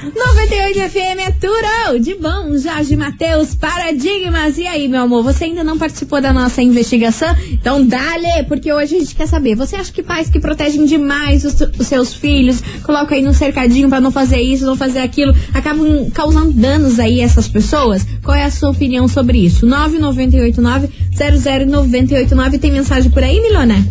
98 0.00 0.78
FM 0.90 1.18
é 1.18 1.32
Turão, 1.32 1.98
de 1.98 2.14
bom, 2.14 2.56
Jorge 2.56 2.96
Matheus, 2.96 3.56
Paradigmas. 3.56 4.56
E 4.56 4.64
aí, 4.64 4.86
meu 4.86 5.02
amor, 5.02 5.24
você 5.24 5.42
ainda 5.44 5.64
não 5.64 5.76
participou 5.76 6.20
da 6.20 6.32
nossa 6.32 6.62
investigação? 6.62 7.34
Então 7.50 7.84
dale, 7.84 8.44
porque 8.46 8.72
hoje 8.72 8.94
a 8.94 9.00
gente 9.00 9.16
quer 9.16 9.26
saber. 9.26 9.56
Você 9.56 9.74
acha 9.74 9.92
que 9.92 10.00
pais 10.00 10.30
que 10.30 10.38
protegem 10.38 10.86
demais 10.86 11.44
os, 11.44 11.60
os 11.60 11.88
seus 11.88 12.14
filhos, 12.14 12.62
colocam 12.84 13.16
aí 13.16 13.22
num 13.24 13.32
cercadinho 13.32 13.88
pra 13.88 14.00
não 14.00 14.12
fazer 14.12 14.40
isso, 14.40 14.64
não 14.64 14.76
fazer 14.76 15.00
aquilo, 15.00 15.34
acabam 15.52 16.08
causando 16.10 16.52
danos 16.52 17.00
aí 17.00 17.20
a 17.20 17.24
essas 17.24 17.48
pessoas? 17.48 18.06
Qual 18.22 18.36
é 18.36 18.44
a 18.44 18.52
sua 18.52 18.70
opinião 18.70 19.08
sobre 19.08 19.38
isso? 19.38 19.66
9989-00989. 19.66 22.60
Tem 22.60 22.70
mensagem 22.70 23.10
por 23.10 23.24
aí, 23.24 23.40
Milona? 23.40 23.84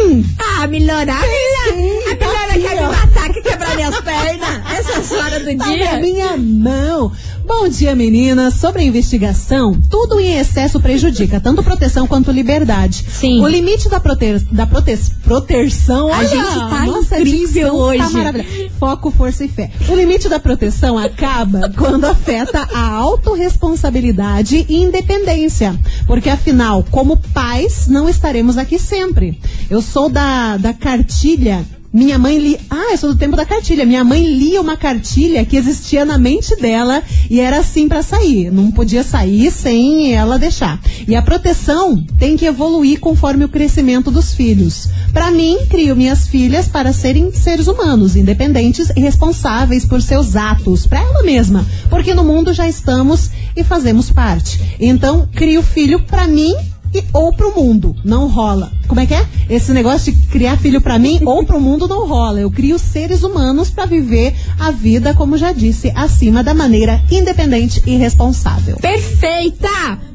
Hum. 0.00 0.24
Ah, 0.38 0.66
Milona, 0.66 1.12
a 1.12 1.20
Milona, 1.20 2.10
a 2.10 2.14
Milona 2.14 2.68
quer 2.68 2.76
me 2.76 2.88
matar, 2.88 3.32
quer 3.32 3.42
quebrar 3.42 3.74
minhas 3.76 4.00
pernas. 4.00 4.62
Essa 4.78 5.16
hora 5.16 5.40
do 5.40 5.56
Tá 5.56 5.64
dia. 5.70 6.00
minha 6.00 6.36
mão. 6.36 7.12
Bom 7.44 7.66
dia, 7.66 7.94
meninas. 7.96 8.54
Sobre 8.54 8.82
a 8.82 8.84
investigação, 8.84 9.80
tudo 9.90 10.20
em 10.20 10.38
excesso 10.38 10.78
prejudica 10.80 11.40
tanto 11.40 11.62
proteção 11.62 12.06
quanto 12.06 12.30
liberdade. 12.30 13.04
Sim. 13.08 13.40
O 13.42 13.48
limite 13.48 13.88
da, 13.88 13.98
prote... 13.98 14.38
da 14.52 14.66
prote... 14.66 14.98
proteção. 15.24 16.12
A 16.12 16.24
gente 16.24 16.44
tá 16.44 16.84
nossa, 16.84 17.18
incrível 17.18 17.46
dicção 17.48 17.76
hoje. 17.76 17.98
Tá. 17.98 18.68
Foco, 18.78 19.10
força 19.10 19.44
e 19.46 19.48
fé. 19.48 19.70
O 19.88 19.94
limite 19.94 20.28
da 20.28 20.38
proteção 20.38 20.98
acaba 20.98 21.72
quando 21.76 22.04
afeta 22.04 22.68
a 22.72 22.90
autorresponsabilidade 22.90 24.66
e 24.68 24.82
independência. 24.82 25.74
Porque 26.06 26.28
afinal, 26.28 26.84
como 26.90 27.16
pais, 27.16 27.88
não 27.88 28.08
estaremos 28.10 28.58
aqui 28.58 28.78
sempre. 28.78 29.40
Eu 29.70 29.80
sou 29.88 30.08
da, 30.08 30.56
da 30.58 30.72
cartilha 30.72 31.64
minha 31.90 32.18
mãe 32.18 32.38
li. 32.38 32.60
Ah, 32.68 32.92
eu 32.92 32.98
sou 32.98 33.14
do 33.14 33.18
tempo 33.18 33.34
da 33.34 33.46
cartilha. 33.46 33.86
Minha 33.86 34.04
mãe 34.04 34.22
lia 34.22 34.60
uma 34.60 34.76
cartilha 34.76 35.44
que 35.44 35.56
existia 35.56 36.04
na 36.04 36.18
mente 36.18 36.54
dela 36.56 37.02
e 37.30 37.40
era 37.40 37.58
assim 37.58 37.88
pra 37.88 38.02
sair. 38.02 38.50
Não 38.50 38.70
podia 38.70 39.02
sair 39.02 39.50
sem 39.50 40.14
ela 40.14 40.38
deixar. 40.38 40.78
E 41.06 41.16
a 41.16 41.22
proteção 41.22 42.04
tem 42.18 42.36
que 42.36 42.44
evoluir 42.44 43.00
conforme 43.00 43.44
o 43.44 43.48
crescimento 43.48 44.10
dos 44.10 44.34
filhos. 44.34 44.90
Pra 45.14 45.30
mim, 45.30 45.58
crio 45.70 45.96
minhas 45.96 46.28
filhas 46.28 46.68
para 46.68 46.92
serem 46.92 47.32
seres 47.32 47.66
humanos, 47.66 48.16
independentes 48.16 48.90
e 48.94 49.00
responsáveis 49.00 49.86
por 49.86 50.02
seus 50.02 50.36
atos, 50.36 50.86
pra 50.86 51.00
ela 51.00 51.22
mesma, 51.22 51.66
porque 51.88 52.12
no 52.12 52.22
mundo 52.22 52.52
já 52.52 52.68
estamos 52.68 53.30
e 53.56 53.64
fazemos 53.64 54.10
parte. 54.10 54.60
Então, 54.78 55.26
crio 55.34 55.62
filho 55.62 56.00
pra 56.00 56.26
mim 56.26 56.54
e, 56.94 57.04
ou 57.12 57.32
pro 57.32 57.54
mundo. 57.54 57.94
Não 58.04 58.28
rola. 58.28 58.70
Como 58.86 59.00
é 59.00 59.06
que 59.06 59.14
é? 59.14 59.26
Esse 59.50 59.72
negócio 59.72 60.12
de 60.12 60.26
criar 60.28 60.56
filho 60.58 60.80
pra 60.80 60.98
mim 60.98 61.20
ou 61.24 61.44
pro 61.44 61.60
mundo 61.60 61.86
não 61.86 62.06
rola. 62.06 62.40
Eu 62.40 62.50
crio 62.50 62.78
seres 62.78 63.22
humanos 63.22 63.70
pra 63.70 63.86
viver 63.86 64.34
a 64.58 64.70
vida, 64.70 65.14
como 65.14 65.36
já 65.36 65.52
disse, 65.52 65.92
acima 65.94 66.42
da 66.42 66.54
maneira 66.54 67.02
independente 67.10 67.82
e 67.86 67.96
responsável. 67.96 68.76
Perfeita! 68.76 69.68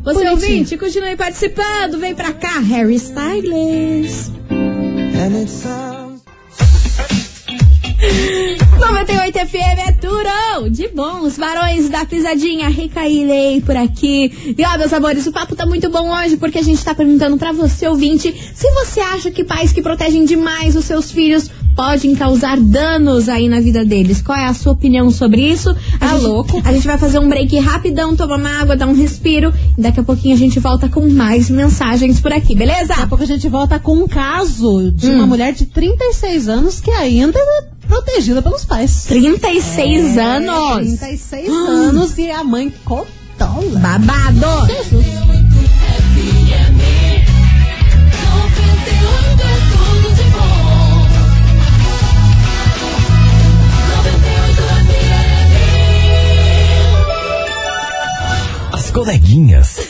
Você 0.04 0.26
Bonitinho. 0.26 0.32
ouvinte, 0.32 0.78
continue 0.78 1.16
participando. 1.16 1.98
Vem 2.00 2.14
pra 2.14 2.34
cá, 2.34 2.60
Harry 2.60 2.96
Styles. 2.96 4.32
98 8.80 9.40
FM 9.48 9.88
é 9.88 9.92
Turão, 9.94 10.70
de 10.70 10.88
bons, 10.90 11.38
varões 11.38 11.90
da 11.90 12.06
pisadinha, 12.06 12.70
Rica 12.70 13.02
Lei 13.02 13.62
por 13.62 13.76
aqui. 13.76 14.56
E 14.58 14.64
ó, 14.66 14.78
meus 14.78 14.94
amores, 14.94 15.26
o 15.28 15.32
papo 15.32 15.56
tá 15.56 15.66
muito 15.66 15.90
bom 15.90 16.10
hoje 16.16 16.38
porque 16.38 16.60
a 16.60 16.64
gente 16.64 16.84
tá 16.84 16.94
perguntando 16.96 17.38
pra 17.38 17.52
você, 17.52 17.88
ouvinte, 17.88 18.34
se 18.54 18.72
você 18.72 19.00
acha 19.00 19.32
que 19.32 19.44
pais 19.44 19.72
que 19.74 19.82
protegem 19.82 20.26
demais 20.26 20.76
os 20.76 20.86
seus 20.86 21.12
filhos 21.12 21.50
podem 21.76 22.14
causar 22.16 22.60
danos 22.60 23.28
aí 23.28 23.50
na 23.50 23.60
vida 23.60 23.84
deles. 23.84 24.22
Qual 24.22 24.38
é 24.38 24.46
a 24.46 24.54
sua 24.54 24.74
opinião 24.74 25.10
sobre 25.10 25.42
isso? 25.42 25.72
A 25.96 25.98
Tá 26.00 26.08
gente- 26.14 26.22
louco? 26.24 26.62
A 26.64 26.72
gente 26.72 26.86
vai 26.86 26.98
fazer 27.00 27.18
um 27.18 27.28
break 27.28 27.58
rapidão, 27.60 28.16
tomar 28.16 28.38
uma 28.38 28.62
água, 28.62 28.76
dar 28.76 28.88
um 28.88 28.94
respiro. 28.94 29.52
E 29.78 29.82
daqui 29.82 30.00
a 30.00 30.04
pouquinho 30.04 30.36
a 30.36 30.38
gente 30.38 30.60
volta 30.60 30.88
com 30.88 31.08
mais 31.10 31.50
mensagens 31.50 32.20
por 32.20 32.32
aqui, 32.32 32.54
beleza? 32.56 32.90
Daqui 32.90 33.02
a 33.02 33.08
pouco 33.08 33.24
a 33.24 33.28
gente 33.28 33.50
volta 33.50 33.80
com 33.80 33.96
um 34.04 34.08
caso 34.08 34.92
de 34.92 35.08
Hum. 35.10 35.16
uma 35.16 35.26
mulher 35.26 35.52
de 35.54 35.66
36 35.66 36.48
anos 36.48 36.80
que 36.80 36.92
ainda 36.92 37.40
protegida 37.94 38.42
pelos 38.42 38.66
pais. 38.66 39.06
36 39.06 40.18
É, 40.18 40.22
anos. 40.22 41.00
36 41.00 41.50
anos 41.50 42.18
e 42.18 42.32
a 42.32 42.44
mãe 42.44 42.74
cotola. 42.84 43.80
Babado. 43.80 44.68
Jesus. 44.68 45.06
tudo 49.72 50.16
de 50.16 50.24
bom. 50.24 51.08
98 53.98 54.62
FM. 54.88 55.14
coleguinhas. 58.94 59.83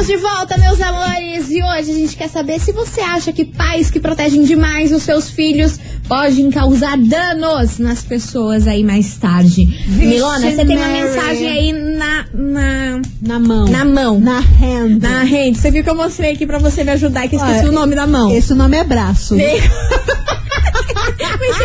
Estamos 0.00 0.22
de 0.22 0.28
volta, 0.28 0.56
meus 0.56 0.80
amores, 0.80 1.50
e 1.50 1.62
hoje 1.62 1.90
a 1.90 1.94
gente 1.94 2.16
quer 2.16 2.30
saber 2.30 2.58
se 2.58 2.72
você 2.72 3.02
acha 3.02 3.34
que 3.34 3.44
pais 3.44 3.90
que 3.90 4.00
protegem 4.00 4.44
demais 4.44 4.92
os 4.92 5.02
seus 5.02 5.28
filhos 5.28 5.78
podem 6.08 6.50
causar 6.50 6.96
danos 6.96 7.78
nas 7.78 8.02
pessoas 8.02 8.66
aí 8.66 8.82
mais 8.82 9.18
tarde. 9.18 9.66
Milona, 9.88 10.50
você 10.50 10.64
tem 10.64 10.76
uma 10.78 10.88
mensagem 10.88 11.48
aí 11.48 11.72
na, 11.74 12.24
na, 12.32 13.02
Na 13.20 13.38
mão. 13.38 13.66
na 13.66 13.84
mão. 13.84 14.18
Na 14.18 14.38
hand. 14.38 15.00
Na 15.02 15.22
rede. 15.22 15.58
Você 15.58 15.70
viu 15.70 15.84
que 15.84 15.90
eu 15.90 15.94
mostrei 15.94 16.32
aqui 16.32 16.46
pra 16.46 16.58
você 16.58 16.82
me 16.82 16.92
ajudar, 16.92 17.28
que 17.28 17.36
esqueci 17.36 17.60
Olha, 17.60 17.68
o 17.68 17.72
nome 17.72 17.94
da 17.94 18.06
mão. 18.06 18.32
Esse 18.32 18.54
nome 18.54 18.78
é 18.78 18.84
braço. 18.84 19.36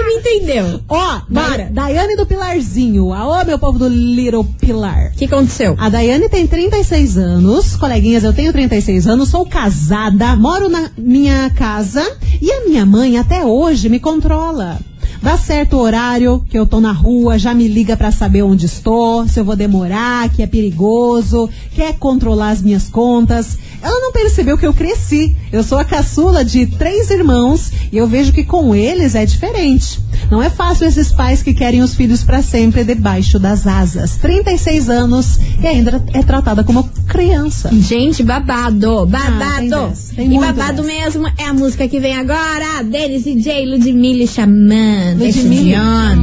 Me 0.06 0.14
entendeu. 0.14 0.80
Ó, 0.88 1.22
Bora. 1.28 1.70
Da- 1.72 1.84
Daiane 1.86 2.16
do 2.16 2.26
Pilarzinho. 2.26 3.14
Aô, 3.14 3.44
meu 3.46 3.58
povo 3.60 3.80
do 3.80 3.88
Little 3.88 4.44
Pilar. 4.60 5.12
O 5.14 5.18
que 5.18 5.26
aconteceu? 5.26 5.76
A 5.80 5.90
Daiane 5.90 6.30
tem 6.30 6.46
36 6.48 7.18
anos, 7.18 7.76
coleguinhas, 7.76 8.24
eu 8.24 8.34
tenho 8.34 8.52
36 8.52 9.08
anos, 9.08 9.30
sou 9.30 9.46
casada, 9.46 10.36
moro 10.36 10.70
na 10.70 10.90
minha 10.98 11.50
casa 11.52 12.04
e 12.42 12.52
a 12.52 12.66
minha 12.66 12.86
mãe 12.86 13.18
até 13.18 13.44
hoje 13.46 13.90
me 13.90 14.00
controla. 14.00 14.80
Dá 15.26 15.40
certo 15.40 15.78
o 15.78 15.80
horário 15.80 16.46
que 16.48 16.56
eu 16.56 16.68
tô 16.68 16.80
na 16.80 16.92
rua, 16.92 17.40
já 17.40 17.52
me 17.52 17.68
liga 17.68 17.98
pra 17.98 18.12
saber 18.12 18.44
onde 18.44 18.68
estou, 18.68 19.28
se 19.28 19.40
eu 19.40 19.44
vou 19.44 19.56
demorar, 19.56 20.30
que 20.30 20.44
é 20.44 20.46
perigoso, 20.46 21.50
quer 21.74 21.98
controlar 21.98 22.52
as 22.52 22.62
minhas 22.62 22.90
contas. 22.90 23.58
Ela 23.82 24.02
não 24.02 24.12
percebeu 24.12 24.56
que 24.56 24.68
eu 24.68 24.74
cresci. 24.74 25.36
Eu 25.52 25.64
sou 25.64 25.80
a 25.80 25.84
caçula 25.84 26.46
de 26.46 26.68
três 26.68 27.10
irmãos 27.10 27.72
e 27.92 27.98
eu 27.98 28.06
vejo 28.06 28.32
que 28.32 28.44
com 28.44 28.76
eles 28.76 29.16
é 29.16 29.26
diferente. 29.26 30.00
Não 30.30 30.42
é 30.42 30.50
fácil 30.50 30.88
esses 30.88 31.12
pais 31.12 31.42
que 31.42 31.54
querem 31.54 31.82
os 31.82 31.96
filhos 31.96 32.24
pra 32.24 32.42
sempre 32.42 32.84
debaixo 32.84 33.40
das 33.40 33.66
asas. 33.68 34.18
36 34.18 34.90
anos 34.90 35.40
e 35.62 35.68
ainda 35.68 36.04
é 36.14 36.22
tratada 36.24 36.64
como 36.64 36.84
criança. 37.08 37.70
Gente, 37.74 38.24
babado, 38.24 39.06
babado. 39.06 39.76
Ah, 39.76 40.16
tem 40.16 40.26
tem 40.26 40.36
e 40.36 40.40
babado 40.40 40.82
dessa. 40.82 41.04
mesmo 41.04 41.28
é 41.38 41.46
a 41.46 41.54
música 41.54 41.88
que 41.88 42.00
vem 42.00 42.16
agora, 42.16 42.84
deles 42.84 43.24
DJ 43.24 43.66
Ludmilla 43.66 44.26
de 44.26 45.26
Ludmilla. 45.26 46.16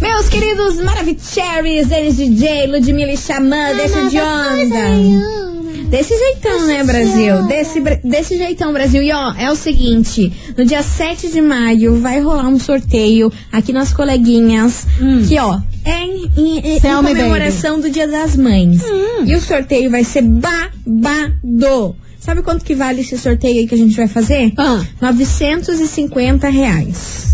Meus 0.00 0.28
queridos 0.28 0.80
Maravicheries, 0.80 1.90
eles 1.90 2.16
DJ 2.16 2.66
Ludmilla 2.66 3.12
e 3.12 3.16
Xamã, 3.16 3.74
deixa 3.76 4.08
de 4.08 4.20
onda. 4.20 5.51
Desse 5.92 6.16
jeitão, 6.18 6.66
né, 6.66 6.82
Brasil? 6.82 7.42
Desse, 7.46 7.80
desse 8.02 8.36
jeitão, 8.38 8.72
Brasil. 8.72 9.02
E 9.02 9.12
ó, 9.12 9.32
é 9.34 9.50
o 9.50 9.54
seguinte: 9.54 10.32
no 10.56 10.64
dia 10.64 10.82
7 10.82 11.28
de 11.28 11.40
maio 11.42 12.00
vai 12.00 12.18
rolar 12.18 12.48
um 12.48 12.58
sorteio 12.58 13.30
aqui 13.52 13.72
nas 13.72 13.92
coleguinhas. 13.92 14.86
Que, 15.28 15.38
ó, 15.38 15.60
é 15.84 16.04
em, 16.06 16.30
em- 16.36 16.58
em 16.76 16.80
comemoração 17.14 17.78
do 17.78 17.90
Dia 17.90 18.08
das 18.08 18.34
Mães. 18.36 18.80
E 19.26 19.34
o 19.36 19.40
sorteio 19.40 19.90
vai 19.90 20.02
ser 20.02 20.22
babado. 20.22 21.94
Sabe 22.18 22.40
quanto 22.42 22.64
que 22.64 22.74
vale 22.74 23.00
esse 23.02 23.18
sorteio 23.18 23.58
aí 23.58 23.66
que 23.68 23.74
a 23.74 23.78
gente 23.78 23.96
vai 23.96 24.06
fazer? 24.08 24.52
Ah. 24.56 24.82
950 25.00 26.48
reais. 26.48 27.31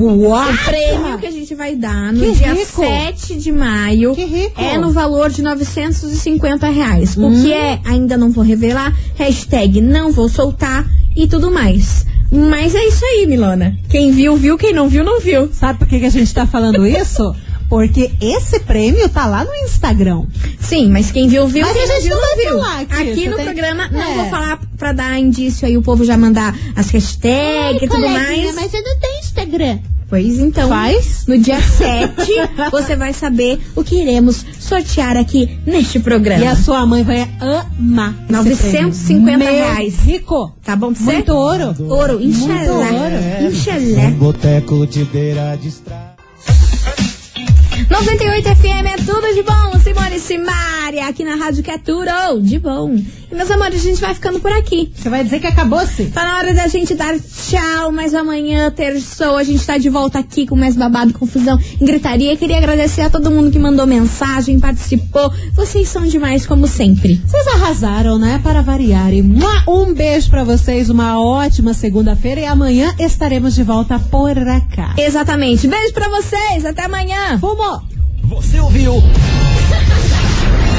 Uau! 0.00 0.50
O 0.52 0.58
prêmio 0.64 1.18
que 1.18 1.26
a 1.26 1.30
gente 1.30 1.54
vai 1.54 1.74
dar 1.76 2.12
no 2.12 2.20
Que 2.20 2.32
dia 2.32 2.52
rico. 2.54 2.82
7 2.84 3.36
de 3.36 3.52
maio 3.52 4.16
é 4.56 4.76
no 4.78 4.90
valor 4.90 5.30
de 5.30 5.42
950 5.42 6.68
reais. 6.68 7.16
O 7.16 7.30
que 7.30 7.52
é, 7.52 7.80
ainda 7.84 8.16
não 8.16 8.30
vou 8.30 8.44
revelar, 8.44 8.92
hashtag 9.14 9.80
não 9.80 10.12
vou 10.12 10.28
soltar 10.28 10.84
e 11.16 11.26
tudo 11.26 11.50
mais. 11.50 12.06
Mas 12.30 12.74
é 12.74 12.84
isso 12.86 13.04
aí, 13.04 13.26
Milona. 13.26 13.76
Quem 13.88 14.10
viu, 14.10 14.36
viu. 14.36 14.58
Quem 14.58 14.72
não 14.72 14.88
viu, 14.88 15.04
não 15.04 15.20
viu. 15.20 15.48
Sabe 15.52 15.78
por 15.78 15.86
que, 15.86 16.00
que 16.00 16.06
a 16.06 16.10
gente 16.10 16.32
tá 16.34 16.46
falando 16.46 16.84
isso? 16.86 17.34
Porque 17.68 18.10
esse 18.20 18.60
prêmio 18.60 19.08
tá 19.08 19.24
lá 19.26 19.44
no 19.44 19.54
Instagram. 19.64 20.24
Sim, 20.60 20.90
mas 20.90 21.10
quem 21.10 21.28
viu, 21.28 21.46
viu. 21.46 21.62
Mas 21.64 21.72
quem 21.72 21.82
a 21.82 21.86
gente 21.86 22.02
viu, 22.08 22.16
não 22.20 22.36
viu. 22.36 22.58
falar 22.60 22.80
aqui, 22.80 23.10
Aqui 23.12 23.28
no 23.28 23.36
programa, 23.36 23.88
não 23.90 24.02
É. 24.02 24.14
vou 24.16 24.24
falar 24.26 24.60
pra 24.76 24.92
dar 24.92 25.18
indício 25.18 25.66
aí, 25.66 25.76
o 25.76 25.82
povo 25.82 26.04
já 26.04 26.16
mandar 26.16 26.54
as 26.76 26.90
hashtags 26.90 27.82
e 27.82 27.88
tudo 27.88 28.00
mais. 28.08 28.54
você 28.54 28.80
não 28.82 28.98
tem 28.98 29.18
Instagram. 29.38 29.78
Pois 30.08 30.38
então, 30.38 30.68
Faz. 30.68 31.24
no 31.26 31.36
dia 31.38 31.58
7, 31.62 32.14
você 32.70 32.94
vai 32.94 33.12
saber 33.12 33.58
o 33.74 33.82
que 33.82 33.96
iremos 34.00 34.44
sortear 34.60 35.16
aqui 35.16 35.58
neste 35.66 35.98
programa. 35.98 36.44
E 36.44 36.46
a 36.46 36.54
sua 36.54 36.86
mãe 36.86 37.02
vai 37.02 37.28
amar. 37.40 38.14
esse 38.24 38.32
950 38.32 39.22
prêmio. 39.24 39.38
Meu 39.38 39.48
reais. 39.48 39.94
Rico. 40.04 40.52
Tá 40.62 40.76
bom 40.76 40.92
pra 40.92 41.02
você? 41.02 41.12
Muito 41.12 41.32
ouro. 41.32 41.74
Ouro, 41.88 42.12
Muito 42.20 42.26
inshallah. 42.38 42.92
ouro. 42.92 43.50
Inshallah. 43.52 44.10
Boteco 44.18 44.86
de 44.86 45.04
beira 45.04 45.56
de 45.60 45.68
estrada. 45.68 46.14
98 47.90 48.48
FM 48.56 48.86
é 48.86 48.96
tudo 49.04 49.34
de 49.34 49.42
bom, 49.42 49.78
Simone 49.82 50.16
e 50.16 50.20
Aqui 51.00 51.24
na 51.24 51.36
rádio 51.36 51.62
que 51.62 51.70
é 51.70 51.78
tudo 51.78 52.04
de 52.42 52.58
bom. 52.58 52.94
E 53.30 53.34
meus 53.34 53.50
amores, 53.50 53.80
a 53.80 53.88
gente 53.88 54.00
vai 54.00 54.14
ficando 54.14 54.40
por 54.40 54.52
aqui. 54.52 54.92
Você 54.94 55.08
vai 55.08 55.24
dizer 55.24 55.40
que 55.40 55.46
acabou-se? 55.46 56.06
Tá 56.06 56.24
na 56.24 56.38
hora 56.38 56.54
da 56.54 56.66
gente 56.68 56.94
dar 56.94 57.14
tchau, 57.18 57.90
mas 57.92 58.14
amanhã, 58.14 58.70
terçou, 58.70 59.36
a 59.36 59.44
gente 59.44 59.64
tá 59.64 59.76
de 59.78 59.88
volta 59.88 60.18
aqui 60.18 60.46
com 60.46 60.56
mais 60.56 60.76
babado, 60.76 61.12
confusão 61.14 61.58
e 61.80 61.84
gritaria. 61.84 62.36
Queria 62.36 62.58
agradecer 62.58 63.02
a 63.02 63.10
todo 63.10 63.30
mundo 63.30 63.50
que 63.50 63.58
mandou 63.58 63.86
mensagem, 63.86 64.60
participou. 64.60 65.32
Vocês 65.54 65.88
são 65.88 66.04
demais, 66.04 66.46
como 66.46 66.66
sempre. 66.66 67.20
Vocês 67.26 67.46
arrasaram, 67.48 68.18
né? 68.18 68.40
Para 68.42 68.62
variar. 68.62 69.12
E 69.12 69.22
mua, 69.22 69.64
um 69.68 69.92
beijo 69.92 70.30
pra 70.30 70.44
vocês, 70.44 70.90
uma 70.90 71.20
ótima 71.20 71.74
segunda-feira 71.74 72.40
e 72.40 72.46
amanhã 72.46 72.94
estaremos 72.98 73.54
de 73.54 73.62
volta 73.62 73.98
por 73.98 74.34
cá. 74.74 74.94
Exatamente. 74.96 75.66
Beijo 75.66 75.92
pra 75.92 76.08
vocês, 76.08 76.64
até 76.64 76.84
amanhã. 76.84 77.38
Fumo! 77.38 77.82
Você 78.24 78.58
ouviu? 78.58 78.94